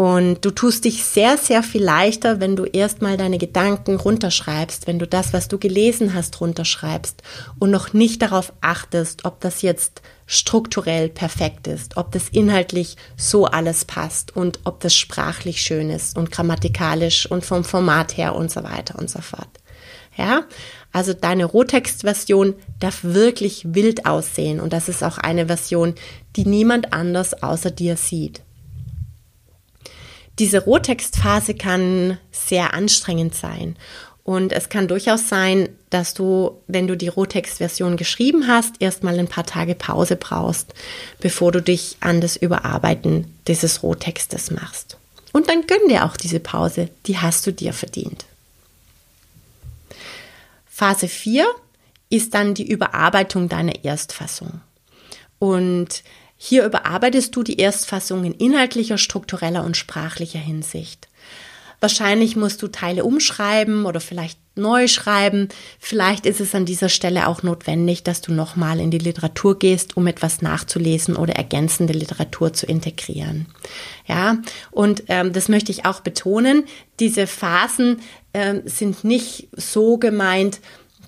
Und 0.00 0.46
du 0.46 0.50
tust 0.50 0.86
dich 0.86 1.04
sehr, 1.04 1.36
sehr 1.36 1.62
viel 1.62 1.84
leichter, 1.84 2.40
wenn 2.40 2.56
du 2.56 2.64
erstmal 2.64 3.18
deine 3.18 3.36
Gedanken 3.36 3.96
runterschreibst, 3.96 4.86
wenn 4.86 4.98
du 4.98 5.06
das, 5.06 5.34
was 5.34 5.48
du 5.48 5.58
gelesen 5.58 6.14
hast, 6.14 6.40
runterschreibst 6.40 7.22
und 7.58 7.70
noch 7.70 7.92
nicht 7.92 8.22
darauf 8.22 8.54
achtest, 8.62 9.26
ob 9.26 9.40
das 9.40 9.60
jetzt 9.60 10.00
strukturell 10.24 11.10
perfekt 11.10 11.66
ist, 11.66 11.98
ob 11.98 12.12
das 12.12 12.30
inhaltlich 12.30 12.96
so 13.18 13.44
alles 13.44 13.84
passt 13.84 14.34
und 14.34 14.60
ob 14.64 14.80
das 14.80 14.94
sprachlich 14.94 15.60
schön 15.60 15.90
ist 15.90 16.16
und 16.16 16.30
grammatikalisch 16.30 17.30
und 17.30 17.44
vom 17.44 17.62
Format 17.62 18.16
her 18.16 18.34
und 18.34 18.50
so 18.50 18.62
weiter 18.62 18.98
und 18.98 19.10
so 19.10 19.20
fort. 19.20 19.50
Ja, 20.16 20.44
also 20.92 21.12
deine 21.12 21.44
Rohtextversion 21.44 22.54
darf 22.78 23.00
wirklich 23.04 23.74
wild 23.74 24.06
aussehen 24.06 24.60
und 24.60 24.72
das 24.72 24.88
ist 24.88 25.04
auch 25.04 25.18
eine 25.18 25.48
Version, 25.48 25.94
die 26.36 26.46
niemand 26.46 26.94
anders 26.94 27.42
außer 27.42 27.70
dir 27.70 27.98
sieht. 27.98 28.40
Diese 30.38 30.64
Rohtextphase 30.64 31.54
kann 31.54 32.18
sehr 32.30 32.72
anstrengend 32.72 33.34
sein. 33.34 33.76
Und 34.22 34.52
es 34.52 34.68
kann 34.68 34.86
durchaus 34.86 35.28
sein, 35.28 35.68
dass 35.88 36.14
du, 36.14 36.62
wenn 36.66 36.86
du 36.86 36.96
die 36.96 37.08
Rohtext-Version 37.08 37.96
geschrieben 37.96 38.46
hast, 38.46 38.76
erstmal 38.80 39.18
ein 39.18 39.28
paar 39.28 39.44
Tage 39.44 39.74
Pause 39.74 40.16
brauchst, 40.16 40.74
bevor 41.18 41.52
du 41.52 41.60
dich 41.60 41.96
an 42.00 42.20
das 42.20 42.36
Überarbeiten 42.36 43.34
dieses 43.48 43.82
Rohtextes 43.82 44.50
machst. 44.50 44.98
Und 45.32 45.48
dann 45.48 45.66
gönn 45.66 45.88
dir 45.88 46.04
auch 46.04 46.16
diese 46.16 46.40
Pause, 46.40 46.90
die 47.06 47.18
hast 47.18 47.46
du 47.46 47.52
dir 47.52 47.72
verdient. 47.72 48.24
Phase 50.66 51.08
4 51.08 51.46
ist 52.08 52.34
dann 52.34 52.54
die 52.54 52.68
Überarbeitung 52.68 53.48
deiner 53.48 53.84
Erstfassung. 53.84 54.60
Und 55.38 56.02
hier 56.42 56.64
überarbeitest 56.64 57.36
du 57.36 57.42
die 57.42 57.58
Erstfassung 57.58 58.24
in 58.24 58.32
inhaltlicher, 58.32 58.96
struktureller 58.96 59.62
und 59.62 59.76
sprachlicher 59.76 60.38
Hinsicht. 60.38 61.06
Wahrscheinlich 61.80 62.34
musst 62.34 62.62
du 62.62 62.68
Teile 62.68 63.04
umschreiben 63.04 63.84
oder 63.84 64.00
vielleicht 64.00 64.38
neu 64.54 64.88
schreiben. 64.88 65.50
Vielleicht 65.78 66.24
ist 66.24 66.40
es 66.40 66.54
an 66.54 66.64
dieser 66.64 66.88
Stelle 66.88 67.28
auch 67.28 67.42
notwendig, 67.42 68.04
dass 68.04 68.22
du 68.22 68.32
nochmal 68.32 68.80
in 68.80 68.90
die 68.90 68.96
Literatur 68.96 69.58
gehst, 69.58 69.98
um 69.98 70.06
etwas 70.06 70.40
nachzulesen 70.40 71.14
oder 71.14 71.36
ergänzende 71.36 71.92
Literatur 71.92 72.54
zu 72.54 72.64
integrieren. 72.64 73.44
Ja, 74.06 74.38
und 74.70 75.04
ähm, 75.08 75.34
das 75.34 75.50
möchte 75.50 75.72
ich 75.72 75.84
auch 75.84 76.00
betonen. 76.00 76.64
Diese 77.00 77.26
Phasen 77.26 78.00
ähm, 78.32 78.62
sind 78.64 79.04
nicht 79.04 79.48
so 79.52 79.98
gemeint, 79.98 80.60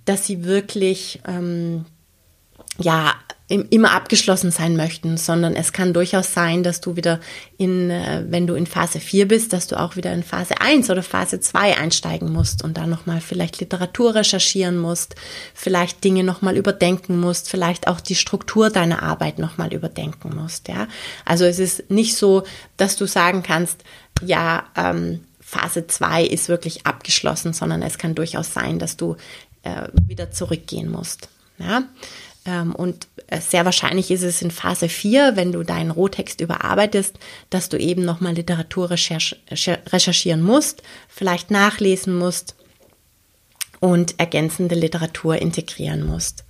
dass 0.04 0.26
sie 0.26 0.44
wirklich 0.44 1.20
ähm, 1.26 1.86
ja 2.78 3.14
immer 3.52 3.92
abgeschlossen 3.92 4.50
sein 4.50 4.76
möchten, 4.76 5.16
sondern 5.16 5.54
es 5.54 5.72
kann 5.72 5.92
durchaus 5.92 6.32
sein, 6.32 6.62
dass 6.62 6.80
du 6.80 6.96
wieder 6.96 7.20
in, 7.58 7.90
äh, 7.90 8.24
wenn 8.28 8.46
du 8.46 8.54
in 8.54 8.66
Phase 8.66 9.00
4 9.00 9.28
bist, 9.28 9.52
dass 9.52 9.66
du 9.66 9.78
auch 9.78 9.96
wieder 9.96 10.12
in 10.12 10.22
Phase 10.22 10.60
1 10.60 10.90
oder 10.90 11.02
Phase 11.02 11.40
2 11.40 11.76
einsteigen 11.76 12.32
musst 12.32 12.64
und 12.64 12.76
dann 12.76 12.90
nochmal 12.90 13.20
vielleicht 13.20 13.60
Literatur 13.60 14.14
recherchieren 14.14 14.78
musst, 14.78 15.14
vielleicht 15.54 16.02
Dinge 16.04 16.24
nochmal 16.24 16.56
überdenken 16.56 17.20
musst, 17.20 17.48
vielleicht 17.48 17.88
auch 17.88 18.00
die 18.00 18.14
Struktur 18.14 18.70
deiner 18.70 19.02
Arbeit 19.02 19.38
nochmal 19.38 19.72
überdenken 19.72 20.34
musst, 20.34 20.68
ja. 20.68 20.88
Also 21.24 21.44
es 21.44 21.58
ist 21.58 21.90
nicht 21.90 22.16
so, 22.16 22.44
dass 22.76 22.96
du 22.96 23.06
sagen 23.06 23.42
kannst, 23.42 23.84
ja, 24.24 24.64
ähm, 24.76 25.20
Phase 25.40 25.86
2 25.86 26.24
ist 26.24 26.48
wirklich 26.48 26.86
abgeschlossen, 26.86 27.52
sondern 27.52 27.82
es 27.82 27.98
kann 27.98 28.14
durchaus 28.14 28.54
sein, 28.54 28.78
dass 28.78 28.96
du 28.96 29.16
äh, 29.62 29.88
wieder 30.06 30.30
zurückgehen 30.30 30.90
musst. 30.90 31.28
Ja? 31.58 31.82
Ähm, 32.44 32.74
und 32.74 33.08
sehr 33.40 33.64
wahrscheinlich 33.64 34.10
ist 34.10 34.22
es 34.22 34.42
in 34.42 34.50
Phase 34.50 34.88
4, 34.88 35.36
wenn 35.36 35.52
du 35.52 35.62
deinen 35.62 35.90
Rohtext 35.90 36.40
überarbeitest, 36.40 37.18
dass 37.50 37.68
du 37.68 37.78
eben 37.78 38.04
nochmal 38.04 38.34
Literatur 38.34 38.90
recherchieren 38.90 40.42
musst, 40.42 40.82
vielleicht 41.08 41.50
nachlesen 41.50 42.14
musst 42.14 42.56
und 43.80 44.18
ergänzende 44.18 44.74
Literatur 44.74 45.36
integrieren 45.36 46.04
musst. 46.04 46.44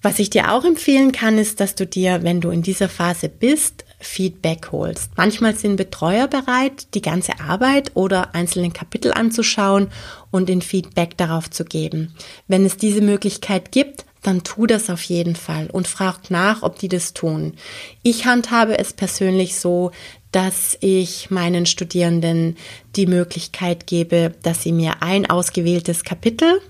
Was 0.00 0.20
ich 0.20 0.30
dir 0.30 0.52
auch 0.52 0.64
empfehlen 0.64 1.10
kann, 1.10 1.38
ist, 1.38 1.58
dass 1.58 1.74
du 1.74 1.84
dir, 1.84 2.22
wenn 2.22 2.40
du 2.40 2.50
in 2.50 2.62
dieser 2.62 2.88
Phase 2.88 3.28
bist, 3.28 3.84
Feedback 3.98 4.70
holst. 4.70 5.10
Manchmal 5.16 5.56
sind 5.56 5.76
Betreuer 5.76 6.28
bereit, 6.28 6.94
die 6.94 7.02
ganze 7.02 7.40
Arbeit 7.40 7.90
oder 7.94 8.34
einzelne 8.34 8.70
Kapitel 8.70 9.12
anzuschauen 9.12 9.88
und 10.30 10.48
den 10.48 10.62
Feedback 10.62 11.16
darauf 11.16 11.50
zu 11.50 11.64
geben. 11.64 12.14
Wenn 12.46 12.64
es 12.64 12.76
diese 12.76 13.00
Möglichkeit 13.00 13.72
gibt, 13.72 14.04
dann 14.22 14.42
tu 14.42 14.66
das 14.66 14.90
auf 14.90 15.02
jeden 15.02 15.36
Fall 15.36 15.68
und 15.70 15.86
frag 15.86 16.30
nach, 16.30 16.62
ob 16.62 16.78
die 16.78 16.88
das 16.88 17.14
tun. 17.14 17.54
Ich 18.02 18.26
handhabe 18.26 18.78
es 18.78 18.92
persönlich 18.92 19.56
so, 19.56 19.92
dass 20.32 20.76
ich 20.80 21.30
meinen 21.30 21.66
Studierenden 21.66 22.56
die 22.96 23.06
Möglichkeit 23.06 23.86
gebe, 23.86 24.34
dass 24.42 24.62
sie 24.62 24.72
mir 24.72 25.02
ein 25.02 25.28
ausgewähltes 25.28 26.04
Kapitel 26.04 26.60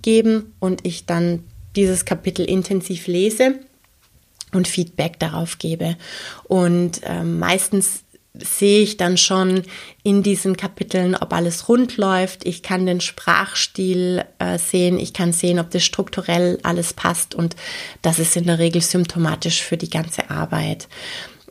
geben 0.00 0.54
und 0.58 0.86
ich 0.86 1.06
dann 1.06 1.44
dieses 1.76 2.04
Kapitel 2.04 2.44
intensiv 2.44 3.06
lese 3.06 3.56
und 4.52 4.68
Feedback 4.68 5.18
darauf 5.18 5.58
gebe. 5.58 5.96
Und 6.44 7.02
äh, 7.04 7.24
meistens 7.24 8.04
sehe 8.34 8.82
ich 8.82 8.96
dann 8.96 9.18
schon 9.18 9.62
in 10.02 10.22
diesen 10.22 10.56
Kapiteln, 10.56 11.14
ob 11.14 11.32
alles 11.32 11.68
rund 11.68 11.96
läuft. 11.98 12.46
Ich 12.46 12.62
kann 12.62 12.86
den 12.86 13.00
Sprachstil 13.00 14.24
äh, 14.38 14.58
sehen, 14.58 14.98
ich 14.98 15.12
kann 15.12 15.32
sehen, 15.32 15.58
ob 15.58 15.70
das 15.70 15.84
strukturell 15.84 16.58
alles 16.62 16.94
passt 16.94 17.34
und 17.34 17.56
das 18.00 18.18
ist 18.18 18.36
in 18.36 18.46
der 18.46 18.58
Regel 18.58 18.80
symptomatisch 18.80 19.62
für 19.62 19.76
die 19.76 19.90
ganze 19.90 20.30
Arbeit. 20.30 20.88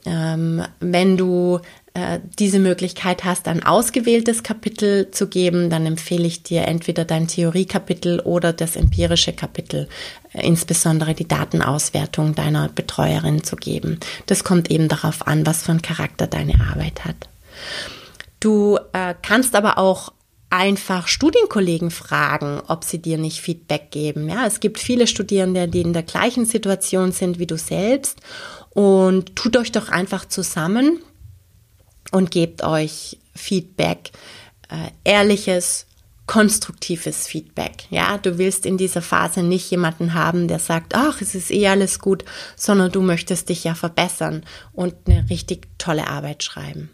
Ähm, 0.06 0.64
wenn 0.80 1.18
du 1.18 1.60
äh, 1.94 2.20
diese 2.40 2.60
Möglichkeit 2.60 3.26
hast, 3.26 3.50
ein 3.50 3.64
ausgewähltes 3.64 4.44
Kapitel 4.44 5.12
zu 5.12 5.28
geben, 5.28 5.70
dann 5.70 5.86
empfehle 5.86 6.26
ich 6.26 6.42
dir 6.42 6.62
entweder 6.62 7.04
dein 7.04 7.28
Theoriekapitel 7.28 8.22
oder 8.22 8.54
das 8.54 8.78
empirische 8.78 9.34
Kapitel, 9.34 9.90
äh, 10.32 10.48
insbesondere 10.48 11.14
die 11.14 11.28
Datenauswertung 11.28 12.34
deiner 12.34 12.70
Betreuerin 12.70 13.44
zu 13.44 13.58
geben. 13.58 14.00
Das 14.28 14.46
kommt 14.46 14.72
eben 14.72 14.88
darauf 14.88 15.28
an, 15.28 15.46
was 15.46 15.64
für 15.64 15.72
einen 15.72 15.82
Charakter 15.82 16.28
deine 16.28 16.62
Arbeit 16.62 17.04
hat. 17.04 17.28
Du 18.40 18.80
äh, 18.94 19.14
kannst 19.22 19.54
aber 19.54 19.78
auch 19.78 20.14
einfach 20.50 21.10
Studienkollegen 21.10 21.92
fragen, 21.92 22.62
ob 22.68 22.86
sie 22.86 23.02
dir 23.02 23.18
nicht 23.18 23.42
Feedback 23.42 23.92
geben. 23.92 24.30
Ja, 24.30 24.46
es 24.48 24.62
gibt 24.62 24.80
viele 24.80 25.08
Studierende, 25.08 25.68
die 25.68 25.82
in 25.82 25.92
der 25.92 26.04
gleichen 26.04 26.46
Situation 26.46 27.12
sind 27.12 27.38
wie 27.38 27.48
du 27.48 27.58
selbst 27.58 28.20
und 28.70 29.36
tut 29.36 29.58
euch 29.58 29.74
doch 29.74 29.90
einfach 29.90 30.26
zusammen 30.26 31.00
und 32.12 32.32
gebt 32.32 32.64
euch 32.64 33.18
Feedback, 33.36 34.12
äh, 34.70 34.92
ehrliches, 35.04 35.88
konstruktives 36.28 37.28
Feedback. 37.28 37.86
Ja, 37.90 38.18
du 38.18 38.38
willst 38.38 38.66
in 38.66 38.78
dieser 38.78 39.02
Phase 39.02 39.44
nicht 39.44 39.70
jemanden 39.70 40.14
haben, 40.14 40.48
der 40.48 40.60
sagt, 40.60 40.96
ach, 40.96 41.20
es 41.20 41.36
ist 41.36 41.52
eh 41.52 41.68
alles 41.68 42.00
gut, 42.00 42.24
sondern 42.56 42.92
du 42.92 43.02
möchtest 43.02 43.50
dich 43.50 43.66
ja 43.66 43.76
verbessern 43.76 44.44
und 44.72 44.96
eine 45.08 45.30
richtig 45.30 45.68
tolle 45.78 46.08
Arbeit 46.08 46.44
schreiben. 46.44 46.90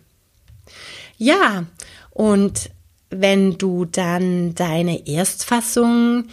Ja, 1.17 1.65
und 2.09 2.71
wenn 3.09 3.57
du 3.57 3.85
dann 3.85 4.55
deine 4.55 5.07
Erstfassung 5.07 6.25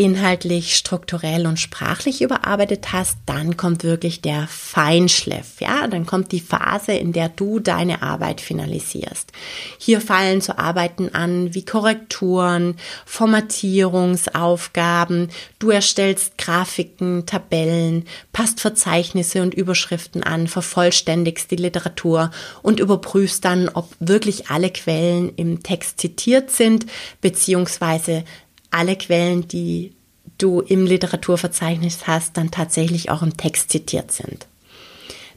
inhaltlich, 0.00 0.76
strukturell 0.76 1.46
und 1.46 1.60
sprachlich 1.60 2.22
überarbeitet 2.22 2.90
hast, 2.90 3.18
dann 3.26 3.58
kommt 3.58 3.84
wirklich 3.84 4.22
der 4.22 4.46
Feinschliff, 4.48 5.60
ja, 5.60 5.86
dann 5.88 6.06
kommt 6.06 6.32
die 6.32 6.40
Phase, 6.40 6.92
in 6.92 7.12
der 7.12 7.28
du 7.28 7.60
deine 7.60 8.00
Arbeit 8.00 8.40
finalisierst. 8.40 9.30
Hier 9.76 10.00
fallen 10.00 10.40
so 10.40 10.54
Arbeiten 10.54 11.14
an 11.14 11.54
wie 11.54 11.66
Korrekturen, 11.66 12.76
Formatierungsaufgaben, 13.04 15.28
du 15.58 15.68
erstellst 15.68 16.38
Grafiken, 16.38 17.26
Tabellen, 17.26 18.06
passt 18.32 18.60
Verzeichnisse 18.60 19.42
und 19.42 19.52
Überschriften 19.52 20.22
an, 20.22 20.48
vervollständigst 20.48 21.50
die 21.50 21.56
Literatur 21.56 22.30
und 22.62 22.80
überprüfst 22.80 23.44
dann, 23.44 23.68
ob 23.68 23.90
wirklich 24.00 24.48
alle 24.48 24.70
Quellen 24.70 25.30
im 25.36 25.62
Text 25.62 26.00
zitiert 26.00 26.50
sind, 26.50 26.86
beziehungsweise 27.20 28.24
alle 28.70 28.96
Quellen, 28.96 29.48
die 29.48 29.92
du 30.38 30.60
im 30.60 30.86
Literaturverzeichnis 30.86 32.06
hast, 32.06 32.36
dann 32.36 32.50
tatsächlich 32.50 33.10
auch 33.10 33.22
im 33.22 33.36
Text 33.36 33.70
zitiert 33.70 34.12
sind. 34.12 34.46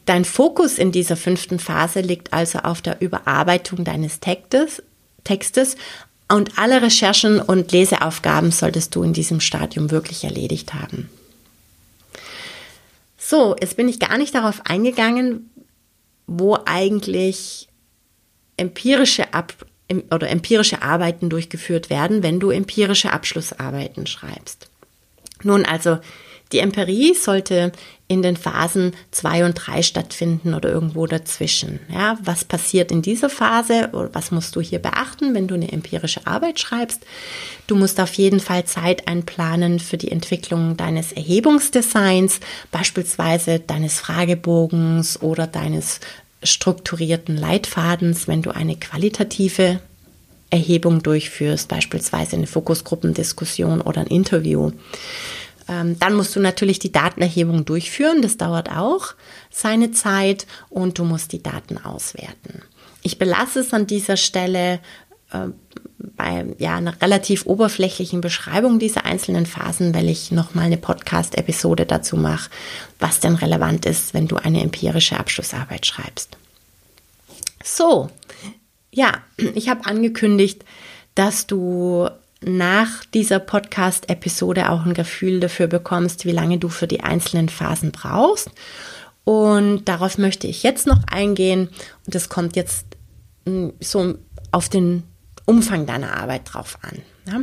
Dein 0.05 0.25
Fokus 0.25 0.77
in 0.77 0.91
dieser 0.91 1.15
fünften 1.15 1.59
Phase 1.59 2.01
liegt 2.01 2.33
also 2.33 2.59
auf 2.59 2.81
der 2.81 3.01
Überarbeitung 3.01 3.83
deines 3.83 4.19
Textes, 4.19 4.83
Textes 5.23 5.77
und 6.27 6.57
alle 6.57 6.81
Recherchen 6.81 7.39
und 7.39 7.71
Leseaufgaben 7.71 8.51
solltest 8.51 8.95
du 8.95 9.03
in 9.03 9.13
diesem 9.13 9.39
Stadium 9.39 9.91
wirklich 9.91 10.23
erledigt 10.23 10.73
haben. 10.73 11.09
So, 13.17 13.55
jetzt 13.61 13.77
bin 13.77 13.87
ich 13.87 13.99
gar 13.99 14.17
nicht 14.17 14.35
darauf 14.35 14.61
eingegangen, 14.65 15.49
wo 16.27 16.57
eigentlich 16.65 17.69
empirische 18.57 19.33
Ab 19.33 19.53
oder 20.11 20.29
empirische 20.29 20.81
Arbeiten 20.81 21.29
durchgeführt 21.29 21.89
werden, 21.89 22.23
wenn 22.23 22.39
du 22.39 22.49
empirische 22.49 23.11
Abschlussarbeiten 23.11 24.07
schreibst. 24.07 24.69
Nun 25.43 25.65
also, 25.65 25.99
die 26.53 26.59
Empirie 26.59 27.15
sollte 27.15 27.71
in 28.07 28.21
den 28.21 28.37
Phasen 28.37 28.93
zwei 29.09 29.43
und 29.43 29.55
drei 29.55 29.81
stattfinden 29.81 30.53
oder 30.53 30.69
irgendwo 30.69 31.07
dazwischen. 31.07 31.79
Ja, 31.91 32.17
was 32.21 32.45
passiert 32.45 32.91
in 32.91 33.01
dieser 33.01 33.29
Phase 33.29 33.89
oder 33.93 34.09
was 34.13 34.29
musst 34.29 34.55
du 34.55 34.61
hier 34.61 34.77
beachten, 34.77 35.33
wenn 35.33 35.47
du 35.47 35.55
eine 35.55 35.71
empirische 35.71 36.27
Arbeit 36.27 36.59
schreibst? 36.59 37.01
Du 37.65 37.75
musst 37.75 37.99
auf 37.99 38.13
jeden 38.13 38.39
Fall 38.39 38.65
Zeit 38.65 39.07
einplanen 39.07 39.79
für 39.79 39.97
die 39.97 40.11
Entwicklung 40.11 40.77
deines 40.77 41.11
Erhebungsdesigns, 41.11 42.39
beispielsweise 42.71 43.59
deines 43.59 43.99
Fragebogens 43.99 45.21
oder 45.23 45.47
deines 45.47 46.01
strukturierten 46.43 47.37
Leitfadens, 47.37 48.27
wenn 48.27 48.41
du 48.41 48.51
eine 48.51 48.75
qualitative 48.75 49.79
Erhebung 50.49 51.01
durchführst, 51.01 51.67
beispielsweise 51.67 52.35
eine 52.35 52.47
Fokusgruppendiskussion 52.47 53.81
oder 53.81 54.01
ein 54.01 54.07
Interview. 54.07 54.71
Ähm, 55.67 55.97
dann 55.97 56.13
musst 56.13 56.35
du 56.35 56.39
natürlich 56.39 56.79
die 56.79 56.91
Datenerhebung 56.91 57.65
durchführen, 57.65 58.21
das 58.21 58.37
dauert 58.37 58.69
auch 58.69 59.15
seine 59.49 59.91
Zeit 59.91 60.45
und 60.69 60.99
du 60.99 61.05
musst 61.05 61.31
die 61.31 61.41
Daten 61.41 61.77
auswerten. 61.77 62.61
Ich 63.01 63.17
belasse 63.17 63.61
es 63.61 63.73
an 63.73 63.87
dieser 63.87 64.17
Stelle 64.17 64.79
äh, 66.23 66.43
bei 66.43 66.55
ja, 66.57 66.75
einer 66.75 67.01
relativ 67.01 67.45
oberflächlichen 67.45 68.21
Beschreibung 68.21 68.79
dieser 68.79 69.05
einzelnen 69.05 69.45
Phasen, 69.45 69.93
weil 69.93 70.09
ich 70.09 70.31
nochmal 70.31 70.65
eine 70.65 70.77
Podcast-Episode 70.77 71.85
dazu 71.85 72.17
mache, 72.17 72.49
was 72.99 73.19
denn 73.19 73.35
relevant 73.35 73.85
ist, 73.85 74.13
wenn 74.13 74.27
du 74.27 74.37
eine 74.37 74.61
empirische 74.61 75.19
Abschlussarbeit 75.19 75.85
schreibst. 75.85 76.37
So, 77.63 78.09
ja, 78.91 79.13
ich 79.37 79.69
habe 79.69 79.85
angekündigt, 79.85 80.63
dass 81.15 81.47
du 81.47 82.09
nach 82.41 83.05
dieser 83.05 83.39
Podcast-Episode 83.39 84.69
auch 84.69 84.85
ein 84.85 84.93
Gefühl 84.93 85.39
dafür 85.39 85.67
bekommst, 85.67 86.25
wie 86.25 86.31
lange 86.31 86.57
du 86.57 86.67
für 86.67 86.87
die 86.87 87.01
einzelnen 87.01 87.47
Phasen 87.47 87.91
brauchst. 87.91 88.49
Und 89.23 89.85
darauf 89.85 90.17
möchte 90.17 90.47
ich 90.47 90.63
jetzt 90.63 90.85
noch 90.85 90.99
eingehen. 91.09 91.69
Und 92.05 92.15
das 92.15 92.27
kommt 92.27 92.57
jetzt 92.57 92.85
mm, 93.45 93.69
so 93.79 94.15
auf 94.51 94.67
den 94.67 95.03
Umfang 95.45 95.85
deiner 95.85 96.17
Arbeit 96.17 96.53
drauf 96.53 96.77
an. 96.81 97.01
Ja? 97.27 97.41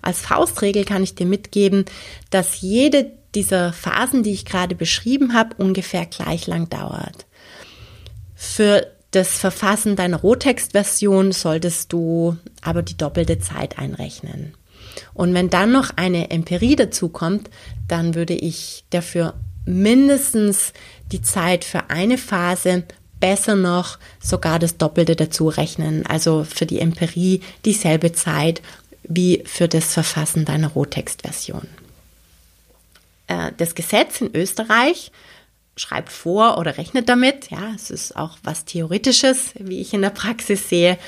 Als 0.00 0.20
Faustregel 0.20 0.84
kann 0.84 1.02
ich 1.02 1.14
dir 1.14 1.26
mitgeben, 1.26 1.84
dass 2.30 2.60
jede 2.60 3.12
dieser 3.34 3.72
Phasen, 3.72 4.22
die 4.22 4.32
ich 4.32 4.44
gerade 4.44 4.74
beschrieben 4.74 5.34
habe, 5.34 5.56
ungefähr 5.56 6.06
gleich 6.06 6.46
lang 6.46 6.68
dauert. 6.68 7.26
Für 8.34 8.86
das 9.12 9.38
Verfassen 9.38 9.96
deiner 9.96 10.18
Rohtextversion 10.18 11.32
solltest 11.32 11.92
du 11.92 12.36
aber 12.62 12.82
die 12.82 12.96
doppelte 12.96 13.38
Zeit 13.38 13.78
einrechnen. 13.78 14.54
Und 15.14 15.32
wenn 15.34 15.50
dann 15.50 15.72
noch 15.72 15.90
eine 15.96 16.30
Empirie 16.30 16.76
dazu 16.76 17.08
kommt, 17.08 17.48
dann 17.88 18.14
würde 18.14 18.34
ich 18.34 18.84
dafür 18.90 19.34
mindestens 19.64 20.72
die 21.12 21.22
Zeit 21.22 21.64
für 21.64 21.90
eine 21.90 22.18
Phase, 22.18 22.84
besser 23.22 23.54
noch 23.54 23.98
sogar 24.20 24.58
das 24.58 24.78
Doppelte 24.78 25.14
dazu 25.14 25.48
rechnen. 25.48 26.04
Also 26.04 26.44
für 26.44 26.66
die 26.66 26.80
Empirie 26.80 27.40
dieselbe 27.64 28.12
Zeit 28.12 28.60
wie 29.04 29.44
für 29.46 29.68
das 29.68 29.94
Verfassen 29.94 30.44
deiner 30.44 30.68
Rohtextversion. 30.68 31.68
Äh, 33.28 33.52
das 33.56 33.76
Gesetz 33.76 34.20
in 34.20 34.34
Österreich 34.34 35.12
schreibt 35.76 36.10
vor 36.10 36.58
oder 36.58 36.76
rechnet 36.76 37.08
damit. 37.08 37.50
Ja, 37.50 37.72
es 37.76 37.90
ist 37.90 38.16
auch 38.16 38.38
was 38.42 38.64
Theoretisches, 38.64 39.52
wie 39.54 39.80
ich 39.80 39.94
in 39.94 40.02
der 40.02 40.10
Praxis 40.10 40.68
sehe, 40.68 40.98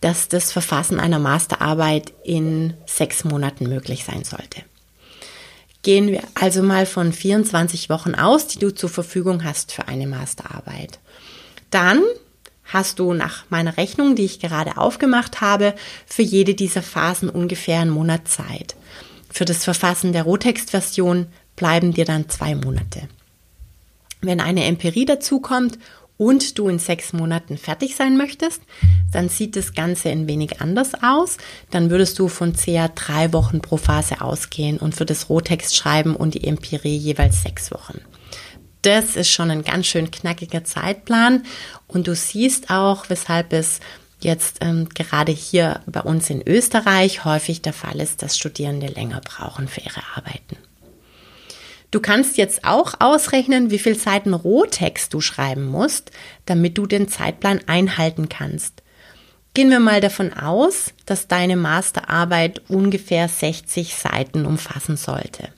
dass 0.00 0.28
das 0.28 0.52
Verfassen 0.52 0.98
einer 0.98 1.18
Masterarbeit 1.18 2.14
in 2.24 2.74
sechs 2.86 3.24
Monaten 3.24 3.68
möglich 3.68 4.04
sein 4.04 4.24
sollte. 4.24 4.62
Gehen 5.82 6.08
wir 6.08 6.22
also 6.34 6.62
mal 6.62 6.86
von 6.86 7.12
24 7.12 7.90
Wochen 7.90 8.14
aus, 8.14 8.46
die 8.46 8.58
du 8.58 8.74
zur 8.74 8.88
Verfügung 8.88 9.44
hast 9.44 9.72
für 9.72 9.86
eine 9.86 10.06
Masterarbeit. 10.06 10.98
Dann 11.70 12.02
hast 12.64 12.98
du 12.98 13.14
nach 13.14 13.44
meiner 13.48 13.76
Rechnung, 13.76 14.14
die 14.14 14.24
ich 14.24 14.40
gerade 14.40 14.76
aufgemacht 14.76 15.40
habe, 15.40 15.74
für 16.06 16.22
jede 16.22 16.54
dieser 16.54 16.82
Phasen 16.82 17.28
ungefähr 17.28 17.80
einen 17.80 17.90
Monat 17.90 18.28
Zeit. 18.28 18.76
Für 19.30 19.44
das 19.44 19.64
Verfassen 19.64 20.12
der 20.12 20.24
Rohtextversion 20.24 21.26
bleiben 21.56 21.92
dir 21.92 22.04
dann 22.04 22.28
zwei 22.28 22.54
Monate. 22.54 23.08
Wenn 24.20 24.40
eine 24.40 24.64
Empirie 24.64 25.04
dazukommt 25.04 25.78
und 26.16 26.58
du 26.58 26.68
in 26.68 26.78
sechs 26.78 27.12
Monaten 27.12 27.56
fertig 27.56 27.94
sein 27.94 28.16
möchtest, 28.16 28.60
dann 29.12 29.28
sieht 29.28 29.54
das 29.54 29.74
Ganze 29.74 30.10
ein 30.10 30.26
wenig 30.26 30.60
anders 30.60 30.92
aus. 31.02 31.36
Dann 31.70 31.90
würdest 31.90 32.18
du 32.18 32.28
von 32.28 32.54
ca. 32.54 32.88
drei 32.88 33.32
Wochen 33.32 33.60
pro 33.60 33.76
Phase 33.76 34.20
ausgehen 34.20 34.78
und 34.78 34.94
für 34.96 35.06
das 35.06 35.28
Rohtext 35.28 35.76
schreiben 35.76 36.16
und 36.16 36.34
die 36.34 36.44
Empirie 36.44 36.96
jeweils 36.96 37.42
sechs 37.42 37.70
Wochen. 37.70 38.00
Das 38.82 39.16
ist 39.16 39.30
schon 39.30 39.50
ein 39.50 39.64
ganz 39.64 39.86
schön 39.86 40.10
knackiger 40.10 40.64
Zeitplan 40.64 41.44
und 41.88 42.06
du 42.06 42.14
siehst 42.14 42.70
auch, 42.70 43.10
weshalb 43.10 43.52
es 43.52 43.80
jetzt 44.20 44.58
ähm, 44.60 44.88
gerade 44.90 45.32
hier 45.32 45.80
bei 45.86 46.00
uns 46.00 46.30
in 46.30 46.46
Österreich 46.46 47.24
häufig 47.24 47.62
der 47.62 47.72
Fall 47.72 48.00
ist, 48.00 48.22
dass 48.22 48.38
Studierende 48.38 48.86
länger 48.86 49.20
brauchen 49.20 49.68
für 49.68 49.80
ihre 49.80 50.02
Arbeiten. 50.16 50.56
Du 51.90 52.00
kannst 52.00 52.36
jetzt 52.36 52.64
auch 52.64 52.94
ausrechnen, 52.98 53.70
wie 53.70 53.78
viel 53.78 53.96
Seiten 53.96 54.34
Rohtext 54.34 55.14
du 55.14 55.20
schreiben 55.20 55.64
musst, 55.66 56.10
damit 56.44 56.76
du 56.76 56.86
den 56.86 57.08
Zeitplan 57.08 57.60
einhalten 57.66 58.28
kannst. 58.28 58.82
Gehen 59.54 59.70
wir 59.70 59.80
mal 59.80 60.00
davon 60.00 60.34
aus, 60.34 60.92
dass 61.06 61.28
deine 61.28 61.56
Masterarbeit 61.56 62.62
ungefähr 62.68 63.26
60 63.26 63.94
Seiten 63.94 64.44
umfassen 64.44 64.96
sollte. 64.98 65.48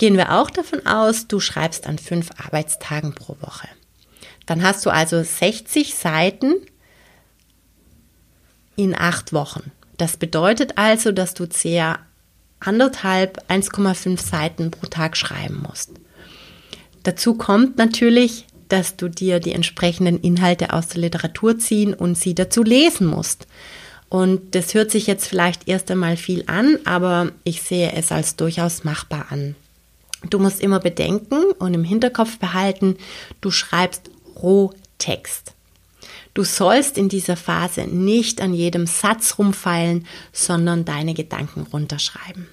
Gehen 0.00 0.16
wir 0.16 0.32
auch 0.32 0.48
davon 0.48 0.86
aus, 0.86 1.28
du 1.28 1.40
schreibst 1.40 1.86
an 1.86 1.98
fünf 1.98 2.30
Arbeitstagen 2.42 3.14
pro 3.14 3.36
Woche. 3.42 3.68
Dann 4.46 4.62
hast 4.62 4.86
du 4.86 4.90
also 4.90 5.22
60 5.22 5.94
Seiten 5.94 6.54
in 8.76 8.98
acht 8.98 9.34
Wochen. 9.34 9.72
Das 9.98 10.16
bedeutet 10.16 10.78
also, 10.78 11.12
dass 11.12 11.34
du 11.34 11.46
ca. 11.46 11.98
anderthalb, 12.60 13.44
1,5 13.50 14.18
Seiten 14.18 14.70
pro 14.70 14.86
Tag 14.86 15.18
schreiben 15.18 15.62
musst. 15.68 15.90
Dazu 17.02 17.34
kommt 17.34 17.76
natürlich, 17.76 18.46
dass 18.70 18.96
du 18.96 19.10
dir 19.10 19.38
die 19.38 19.52
entsprechenden 19.52 20.18
Inhalte 20.22 20.72
aus 20.72 20.88
der 20.88 21.02
Literatur 21.02 21.58
ziehen 21.58 21.92
und 21.92 22.16
sie 22.16 22.34
dazu 22.34 22.62
lesen 22.62 23.06
musst. 23.06 23.46
Und 24.08 24.54
das 24.54 24.72
hört 24.72 24.90
sich 24.90 25.06
jetzt 25.06 25.28
vielleicht 25.28 25.68
erst 25.68 25.90
einmal 25.90 26.16
viel 26.16 26.44
an, 26.46 26.78
aber 26.86 27.32
ich 27.44 27.60
sehe 27.60 27.92
es 27.92 28.10
als 28.10 28.36
durchaus 28.36 28.82
machbar 28.82 29.26
an. 29.28 29.56
Du 30.28 30.38
musst 30.38 30.60
immer 30.60 30.80
bedenken 30.80 31.52
und 31.58 31.72
im 31.74 31.84
Hinterkopf 31.84 32.38
behalten, 32.38 32.96
du 33.40 33.50
schreibst 33.50 34.10
Rohtext. 34.36 35.54
Du 36.34 36.44
sollst 36.44 36.98
in 36.98 37.08
dieser 37.08 37.36
Phase 37.36 37.82
nicht 37.82 38.40
an 38.40 38.54
jedem 38.54 38.86
Satz 38.86 39.38
rumfeilen, 39.38 40.06
sondern 40.32 40.84
deine 40.84 41.14
Gedanken 41.14 41.66
runterschreiben. 41.72 42.46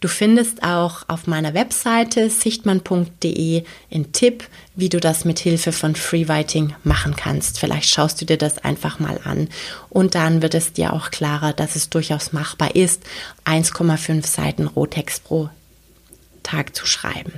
Du 0.00 0.08
findest 0.08 0.64
auch 0.64 1.04
auf 1.08 1.26
meiner 1.26 1.54
Webseite 1.54 2.28
sichtmann.de 2.28 3.62
einen 3.90 4.12
Tipp, 4.12 4.44
wie 4.74 4.88
du 4.88 4.98
das 5.00 5.24
mit 5.24 5.38
Hilfe 5.38 5.72
von 5.72 5.94
Freewriting 5.94 6.74
machen 6.82 7.14
kannst. 7.16 7.58
Vielleicht 7.58 7.88
schaust 7.88 8.20
du 8.20 8.26
dir 8.26 8.36
das 8.36 8.58
einfach 8.58 8.98
mal 8.98 9.20
an 9.24 9.48
und 9.90 10.14
dann 10.14 10.42
wird 10.42 10.54
es 10.54 10.72
dir 10.72 10.92
auch 10.92 11.10
klarer, 11.10 11.52
dass 11.52 11.76
es 11.76 11.88
durchaus 11.88 12.32
machbar 12.32 12.74
ist, 12.74 13.04
1,5 13.44 14.26
Seiten 14.26 14.66
Rohtext 14.66 15.24
pro 15.24 15.48
Tag 16.44 16.76
zu 16.76 16.86
schreiben. 16.86 17.32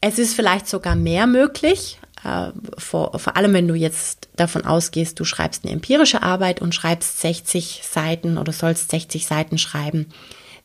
Es 0.00 0.18
ist 0.18 0.34
vielleicht 0.34 0.66
sogar 0.66 0.96
mehr 0.96 1.26
möglich, 1.26 1.98
äh, 2.24 2.50
vor, 2.78 3.18
vor 3.18 3.36
allem 3.36 3.52
wenn 3.52 3.68
du 3.68 3.74
jetzt 3.74 4.28
davon 4.36 4.64
ausgehst, 4.64 5.20
du 5.20 5.24
schreibst 5.24 5.64
eine 5.64 5.72
empirische 5.74 6.22
Arbeit 6.22 6.60
und 6.62 6.74
schreibst 6.74 7.20
60 7.20 7.82
Seiten 7.84 8.38
oder 8.38 8.52
sollst 8.52 8.90
60 8.90 9.26
Seiten 9.26 9.58
schreiben, 9.58 10.06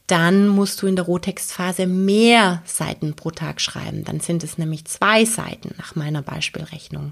dann 0.07 0.47
musst 0.47 0.81
du 0.81 0.87
in 0.87 0.95
der 0.95 1.05
Rohtextphase 1.05 1.85
mehr 1.85 2.61
Seiten 2.65 3.13
pro 3.13 3.31
Tag 3.31 3.59
schreiben. 3.59 4.05
Dann 4.05 4.21
sind 4.21 4.43
es 4.43 4.57
nämlich 4.57 4.85
zwei 4.85 5.25
Seiten 5.25 5.75
nach 5.77 5.95
meiner 5.95 6.21
Beispielrechnung. 6.21 7.11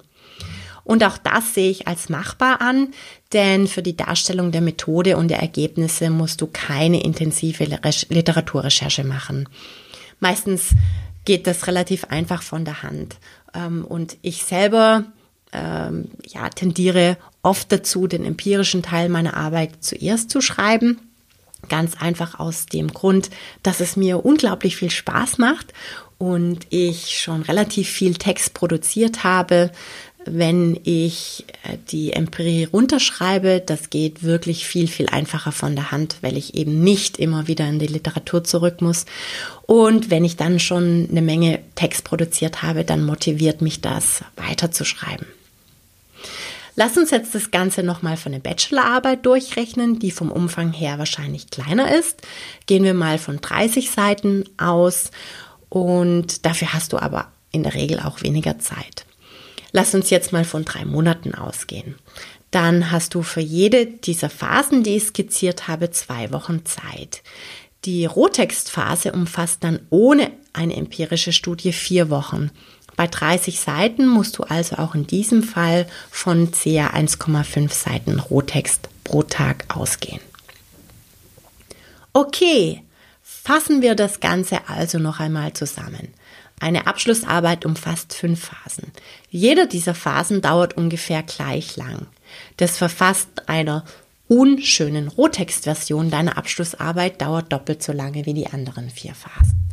Und 0.86 1.04
auch 1.04 1.18
das 1.18 1.54
sehe 1.54 1.72
ich 1.72 1.88
als 1.88 2.10
machbar 2.10 2.62
an, 2.62 2.94
denn 3.34 3.68
für 3.68 3.82
die 3.82 3.98
Darstellung 3.98 4.52
der 4.52 4.62
Methode 4.62 5.18
und 5.18 5.28
der 5.28 5.40
Ergebnisse 5.40 6.10
musst 6.10 6.40
du 6.42 6.48
keine 6.48 7.04
intensive 7.04 7.66
Literaturrecherche 8.10 9.04
machen. 9.04 9.50
Meistens 10.20 10.76
geht 11.26 11.48
das 11.48 11.68
relativ 11.68 12.06
einfach 12.06 12.44
von 12.44 12.64
der 12.64 12.84
Hand. 12.84 13.18
Ähm, 13.54 13.84
und 13.84 14.18
ich 14.22 14.44
selber 14.44 15.06
ähm, 15.52 16.10
ja, 16.28 16.50
tendiere 16.50 17.18
oft 17.42 17.72
dazu, 17.72 18.08
den 18.08 18.24
empirischen 18.24 18.84
Teil 18.84 19.10
meiner 19.10 19.36
Arbeit 19.36 19.84
zuerst 19.84 20.30
zu 20.30 20.42
schreiben. 20.42 21.00
Ganz 21.68 21.96
einfach 22.00 22.40
aus 22.40 22.68
dem 22.68 22.94
Grund, 22.94 23.32
dass 23.64 23.80
es 23.80 23.96
mir 23.96 24.24
unglaublich 24.24 24.76
viel 24.76 24.92
Spaß 24.92 25.40
macht 25.40 25.74
und 26.18 26.68
ich 26.70 27.20
schon 27.20 27.42
relativ 27.42 27.90
viel 27.90 28.16
Text 28.16 28.54
produziert 28.54 29.24
habe, 29.24 29.72
wenn 30.26 30.80
ich 30.84 31.46
äh, 31.64 31.78
die 31.90 32.14
Empirie 32.14 32.66
runterschreibe, 32.66 33.62
das 33.66 33.90
geht 33.90 34.24
wirklich 34.24 34.68
viel, 34.68 34.88
viel 34.88 35.08
einfacher 35.08 35.52
von 35.52 35.76
der 35.76 35.92
Hand, 35.92 36.18
weil 36.22 36.38
ich 36.38 36.56
eben 36.56 36.84
nicht 36.84 37.18
immer 37.18 37.48
wieder 37.48 37.68
in 37.68 37.80
die 37.80 37.88
Literatur 37.88 38.44
zurück 38.44 38.82
muss. 38.82 39.06
Und 39.64 40.10
wenn 40.10 40.26
ich 40.26 40.36
dann 40.36 40.60
schon 40.60 41.08
eine 41.10 41.22
Menge 41.22 41.60
Text 41.76 42.04
produziert 42.04 42.62
habe, 42.64 42.84
dann 42.84 43.06
motiviert 43.06 43.62
mich 43.62 43.82
das 43.82 44.24
weiterzuschreiben. 44.36 45.28
Lass 46.78 46.98
uns 46.98 47.12
jetzt 47.12 47.34
das 47.34 47.52
Ganze 47.52 47.84
nochmal 47.84 48.18
für 48.18 48.28
eine 48.28 48.42
Bachelorarbeit 48.42 49.26
durchrechnen, 49.26 49.98
die 49.98 50.12
vom 50.12 50.30
Umfang 50.30 50.74
her 50.74 51.00
wahrscheinlich 51.00 51.50
kleiner 51.50 51.96
ist. 51.96 52.22
Gehen 52.66 52.84
wir 52.84 52.94
mal 52.94 53.18
von 53.18 53.40
30 53.40 53.92
Seiten 53.92 54.44
aus 54.58 55.12
und 55.70 56.46
dafür 56.46 56.74
hast 56.74 56.92
du 56.92 56.98
aber 56.98 57.32
in 57.52 57.64
der 57.64 57.76
Regel 57.76 58.02
auch 58.02 58.24
weniger 58.24 58.60
Zeit. 58.60 59.05
Lass 59.76 59.94
uns 59.94 60.10
jetzt 60.10 60.32
mal 60.32 60.46
von 60.46 60.64
drei 60.64 60.86
Monaten 60.86 61.36
ausgehen. 61.36 61.96
Dann 62.50 62.92
hast 62.92 63.14
du 63.14 63.24
für 63.24 63.42
jede 63.42 63.86
dieser 63.86 64.30
Phasen, 64.30 64.84
die 64.84 64.96
ich 64.96 65.08
skizziert 65.08 65.68
habe, 65.68 65.92
zwei 65.92 66.32
Wochen 66.32 66.64
Zeit. 66.64 67.22
Die 67.84 68.06
Rohtextphase 68.06 69.12
umfasst 69.12 69.66
dann 69.66 69.82
ohne 69.90 70.32
eine 70.54 70.78
empirische 70.78 71.34
Studie 71.34 71.74
vier 71.74 72.10
Wochen. 72.10 72.52
Bei 72.96 73.06
30 73.06 73.60
Seiten 73.60 74.08
musst 74.08 74.38
du 74.38 74.44
also 74.44 74.78
auch 74.78 74.96
in 74.96 75.08
diesem 75.08 75.44
Fall 75.44 75.88
von 76.10 76.52
ca. 76.52 76.58
1,5 76.58 77.74
Seiten 77.74 78.20
Rohtext 78.20 78.88
pro 79.04 79.24
Tag 79.24 79.66
ausgehen. 79.76 80.22
Okay, 82.14 82.82
fassen 83.22 83.82
wir 83.82 83.96
das 83.96 84.22
Ganze 84.22 84.70
also 84.70 85.00
noch 85.00 85.20
einmal 85.20 85.52
zusammen. 85.52 86.14
Eine 86.60 86.88
Abschlussarbeit 86.88 87.66
umfasst 87.66 88.14
fünf 88.14 88.50
Phasen. 88.50 88.92
Jede 89.30 89.68
dieser 89.68 89.94
Phasen 89.94 90.42
dauert 90.42 90.78
ungefähr 90.78 91.24
gleich 91.24 91.76
lang. 91.76 92.08
Das 92.58 92.78
Verfassen 92.78 93.32
einer 93.46 93.84
unschönen 94.28 95.10
Rohtextversion 95.10 96.10
deiner 96.10 96.38
Abschlussarbeit 96.38 97.22
dauert 97.22 97.52
doppelt 97.52 97.84
so 97.84 97.92
lange 97.92 98.26
wie 98.26 98.34
die 98.34 98.48
anderen 98.48 98.90
vier 98.90 99.14
Phasen. 99.14 99.66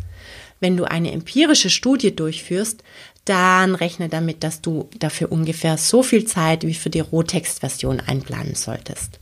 Wenn 0.61 0.77
du 0.77 0.85
eine 0.85 1.13
empirische 1.13 1.71
Studie 1.71 2.15
durchführst, 2.15 2.85
dann 3.25 3.75
rechne 3.75 4.09
damit, 4.09 4.45
dass 4.45 4.61
du 4.61 4.89
dafür 4.99 5.33
ungefähr 5.33 5.79
so 5.79 6.03
viel 6.03 6.25
Zeit 6.25 6.65
wie 6.65 6.75
für 6.75 6.91
die 6.91 7.01
Rohtextversion 7.01 8.01
einplanen 8.01 8.55
solltest. 8.55 9.19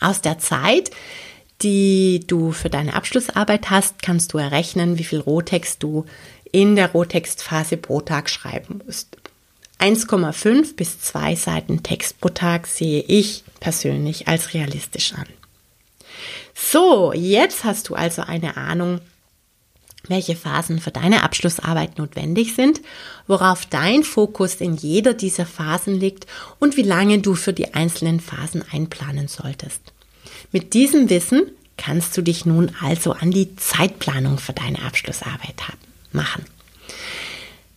Aus 0.00 0.20
der 0.20 0.38
Zeit, 0.38 0.90
die 1.62 2.24
du 2.26 2.52
für 2.52 2.70
deine 2.70 2.94
Abschlussarbeit 2.94 3.70
hast, 3.70 4.02
kannst 4.02 4.32
du 4.32 4.38
errechnen, 4.38 4.98
wie 4.98 5.04
viel 5.04 5.20
Rohtext 5.20 5.82
du 5.82 6.04
in 6.50 6.76
der 6.76 6.92
Rohtextphase 6.92 7.76
pro 7.76 8.00
Tag 8.00 8.28
schreiben 8.28 8.80
musst. 8.84 9.16
1,5 9.78 10.76
bis 10.76 11.00
2 11.00 11.34
Seiten 11.34 11.82
Text 11.82 12.20
pro 12.20 12.28
Tag 12.28 12.66
sehe 12.66 13.02
ich 13.02 13.42
persönlich 13.58 14.28
als 14.28 14.54
realistisch 14.54 15.14
an. 15.14 15.26
So, 16.54 17.12
jetzt 17.12 17.64
hast 17.64 17.88
du 17.88 17.94
also 17.94 18.22
eine 18.22 18.56
Ahnung, 18.56 19.00
welche 20.08 20.36
Phasen 20.36 20.80
für 20.80 20.90
deine 20.90 21.22
Abschlussarbeit 21.22 21.98
notwendig 21.98 22.54
sind, 22.54 22.80
worauf 23.26 23.66
dein 23.66 24.04
Fokus 24.04 24.56
in 24.56 24.76
jeder 24.76 25.14
dieser 25.14 25.46
Phasen 25.46 25.98
liegt 25.98 26.26
und 26.58 26.76
wie 26.76 26.82
lange 26.82 27.18
du 27.18 27.34
für 27.34 27.52
die 27.52 27.74
einzelnen 27.74 28.20
Phasen 28.20 28.64
einplanen 28.70 29.28
solltest. 29.28 29.91
Mit 30.52 30.74
diesem 30.74 31.08
Wissen 31.08 31.50
kannst 31.78 32.16
du 32.16 32.22
dich 32.22 32.44
nun 32.44 32.70
also 32.80 33.12
an 33.12 33.30
die 33.30 33.56
Zeitplanung 33.56 34.38
für 34.38 34.52
deine 34.52 34.82
Abschlussarbeit 34.82 35.62
machen. 36.12 36.44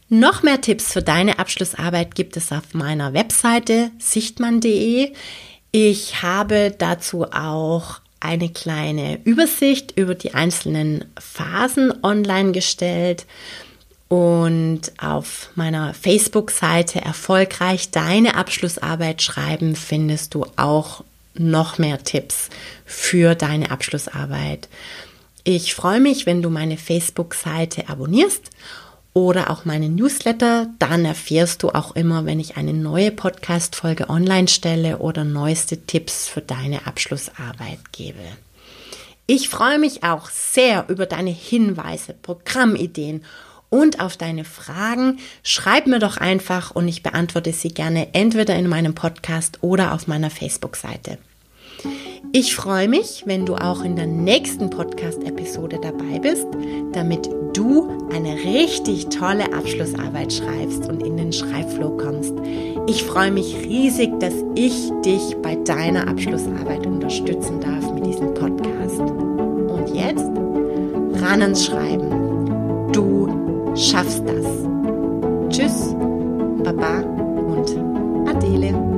Noch 0.09 0.43
mehr 0.43 0.61
Tipps 0.61 0.93
für 0.93 1.01
deine 1.01 1.39
Abschlussarbeit 1.39 2.13
gibt 2.13 2.37
es 2.37 2.51
auf 2.51 2.73
meiner 2.73 3.13
Webseite 3.13 3.91
sichtmann.de. 3.97 5.13
Ich 5.71 6.21
habe 6.21 6.75
dazu 6.77 7.23
auch 7.31 8.01
eine 8.19 8.49
kleine 8.49 9.19
Übersicht 9.23 9.97
über 9.97 10.13
die 10.13 10.33
einzelnen 10.33 11.05
Phasen 11.19 11.93
online 12.03 12.51
gestellt. 12.51 13.25
Und 14.07 14.81
auf 14.99 15.49
meiner 15.55 15.93
Facebook-Seite 15.93 17.01
Erfolgreich 17.01 17.89
deine 17.89 18.35
Abschlussarbeit 18.35 19.21
schreiben 19.21 19.75
findest 19.75 20.35
du 20.35 20.45
auch 20.55 21.03
noch 21.39 21.77
mehr 21.77 22.03
Tipps 22.03 22.49
für 22.85 23.35
deine 23.35 23.71
Abschlussarbeit. 23.71 24.69
Ich 25.43 25.75
freue 25.75 25.99
mich, 25.99 26.25
wenn 26.25 26.41
du 26.41 26.49
meine 26.49 26.77
Facebook-Seite 26.77 27.87
abonnierst 27.89 28.49
oder 29.13 29.49
auch 29.49 29.63
meinen 29.63 29.95
Newsletter. 29.95 30.67
Dann 30.79 31.05
erfährst 31.05 31.63
du 31.63 31.69
auch 31.69 31.95
immer, 31.95 32.25
wenn 32.25 32.39
ich 32.39 32.57
eine 32.57 32.73
neue 32.73 33.11
Podcast-Folge 33.11 34.09
online 34.09 34.47
stelle 34.47 34.97
oder 34.97 35.23
neueste 35.23 35.85
Tipps 35.85 36.27
für 36.27 36.41
deine 36.41 36.87
Abschlussarbeit 36.87 37.91
gebe. 37.91 38.19
Ich 39.27 39.49
freue 39.49 39.79
mich 39.79 40.03
auch 40.03 40.29
sehr 40.29 40.85
über 40.89 41.05
deine 41.05 41.31
Hinweise, 41.31 42.13
Programmideen 42.13 43.23
und 43.75 43.99
auf 43.99 44.15
deine 44.15 44.45
Fragen. 44.45 45.19
Schreib 45.43 45.85
mir 45.85 45.99
doch 45.99 46.15
einfach 46.15 46.71
und 46.71 46.87
ich 46.87 47.03
beantworte 47.03 47.51
sie 47.51 47.73
gerne 47.73 48.07
entweder 48.13 48.55
in 48.55 48.69
meinem 48.69 48.95
Podcast 48.95 49.59
oder 49.61 49.93
auf 49.93 50.07
meiner 50.07 50.29
Facebook-Seite. 50.29 51.17
Ich 52.31 52.55
freue 52.55 52.87
mich, 52.87 53.23
wenn 53.25 53.45
du 53.45 53.55
auch 53.55 53.83
in 53.83 53.97
der 53.97 54.07
nächsten 54.07 54.69
Podcast-Episode 54.69 55.79
dabei 55.81 56.19
bist, 56.19 56.47
damit 56.93 57.29
du 57.53 58.09
eine 58.13 58.35
richtig 58.35 59.07
tolle 59.09 59.53
Abschlussarbeit 59.53 60.31
schreibst 60.31 60.87
und 60.87 61.03
in 61.03 61.17
den 61.17 61.33
Schreibflow 61.33 61.97
kommst. 61.97 62.33
Ich 62.87 63.03
freue 63.03 63.31
mich 63.31 63.55
riesig, 63.57 64.09
dass 64.21 64.33
ich 64.55 64.89
dich 65.05 65.35
bei 65.41 65.55
deiner 65.55 66.07
Abschlussarbeit 66.07 66.85
unterstützen 66.87 67.59
darf 67.59 67.91
mit 67.93 68.05
diesem 68.05 68.33
Podcast. 68.33 68.99
Und 68.99 69.93
jetzt 69.93 70.25
ran 71.21 71.41
ans 71.41 71.65
Schreiben. 71.65 72.91
Du 72.91 73.44
schaffst 73.75 74.23
das. 74.27 74.45
Tschüss, 75.49 75.95
Baba 76.63 77.01
und 77.01 77.77
Adele. 78.27 78.94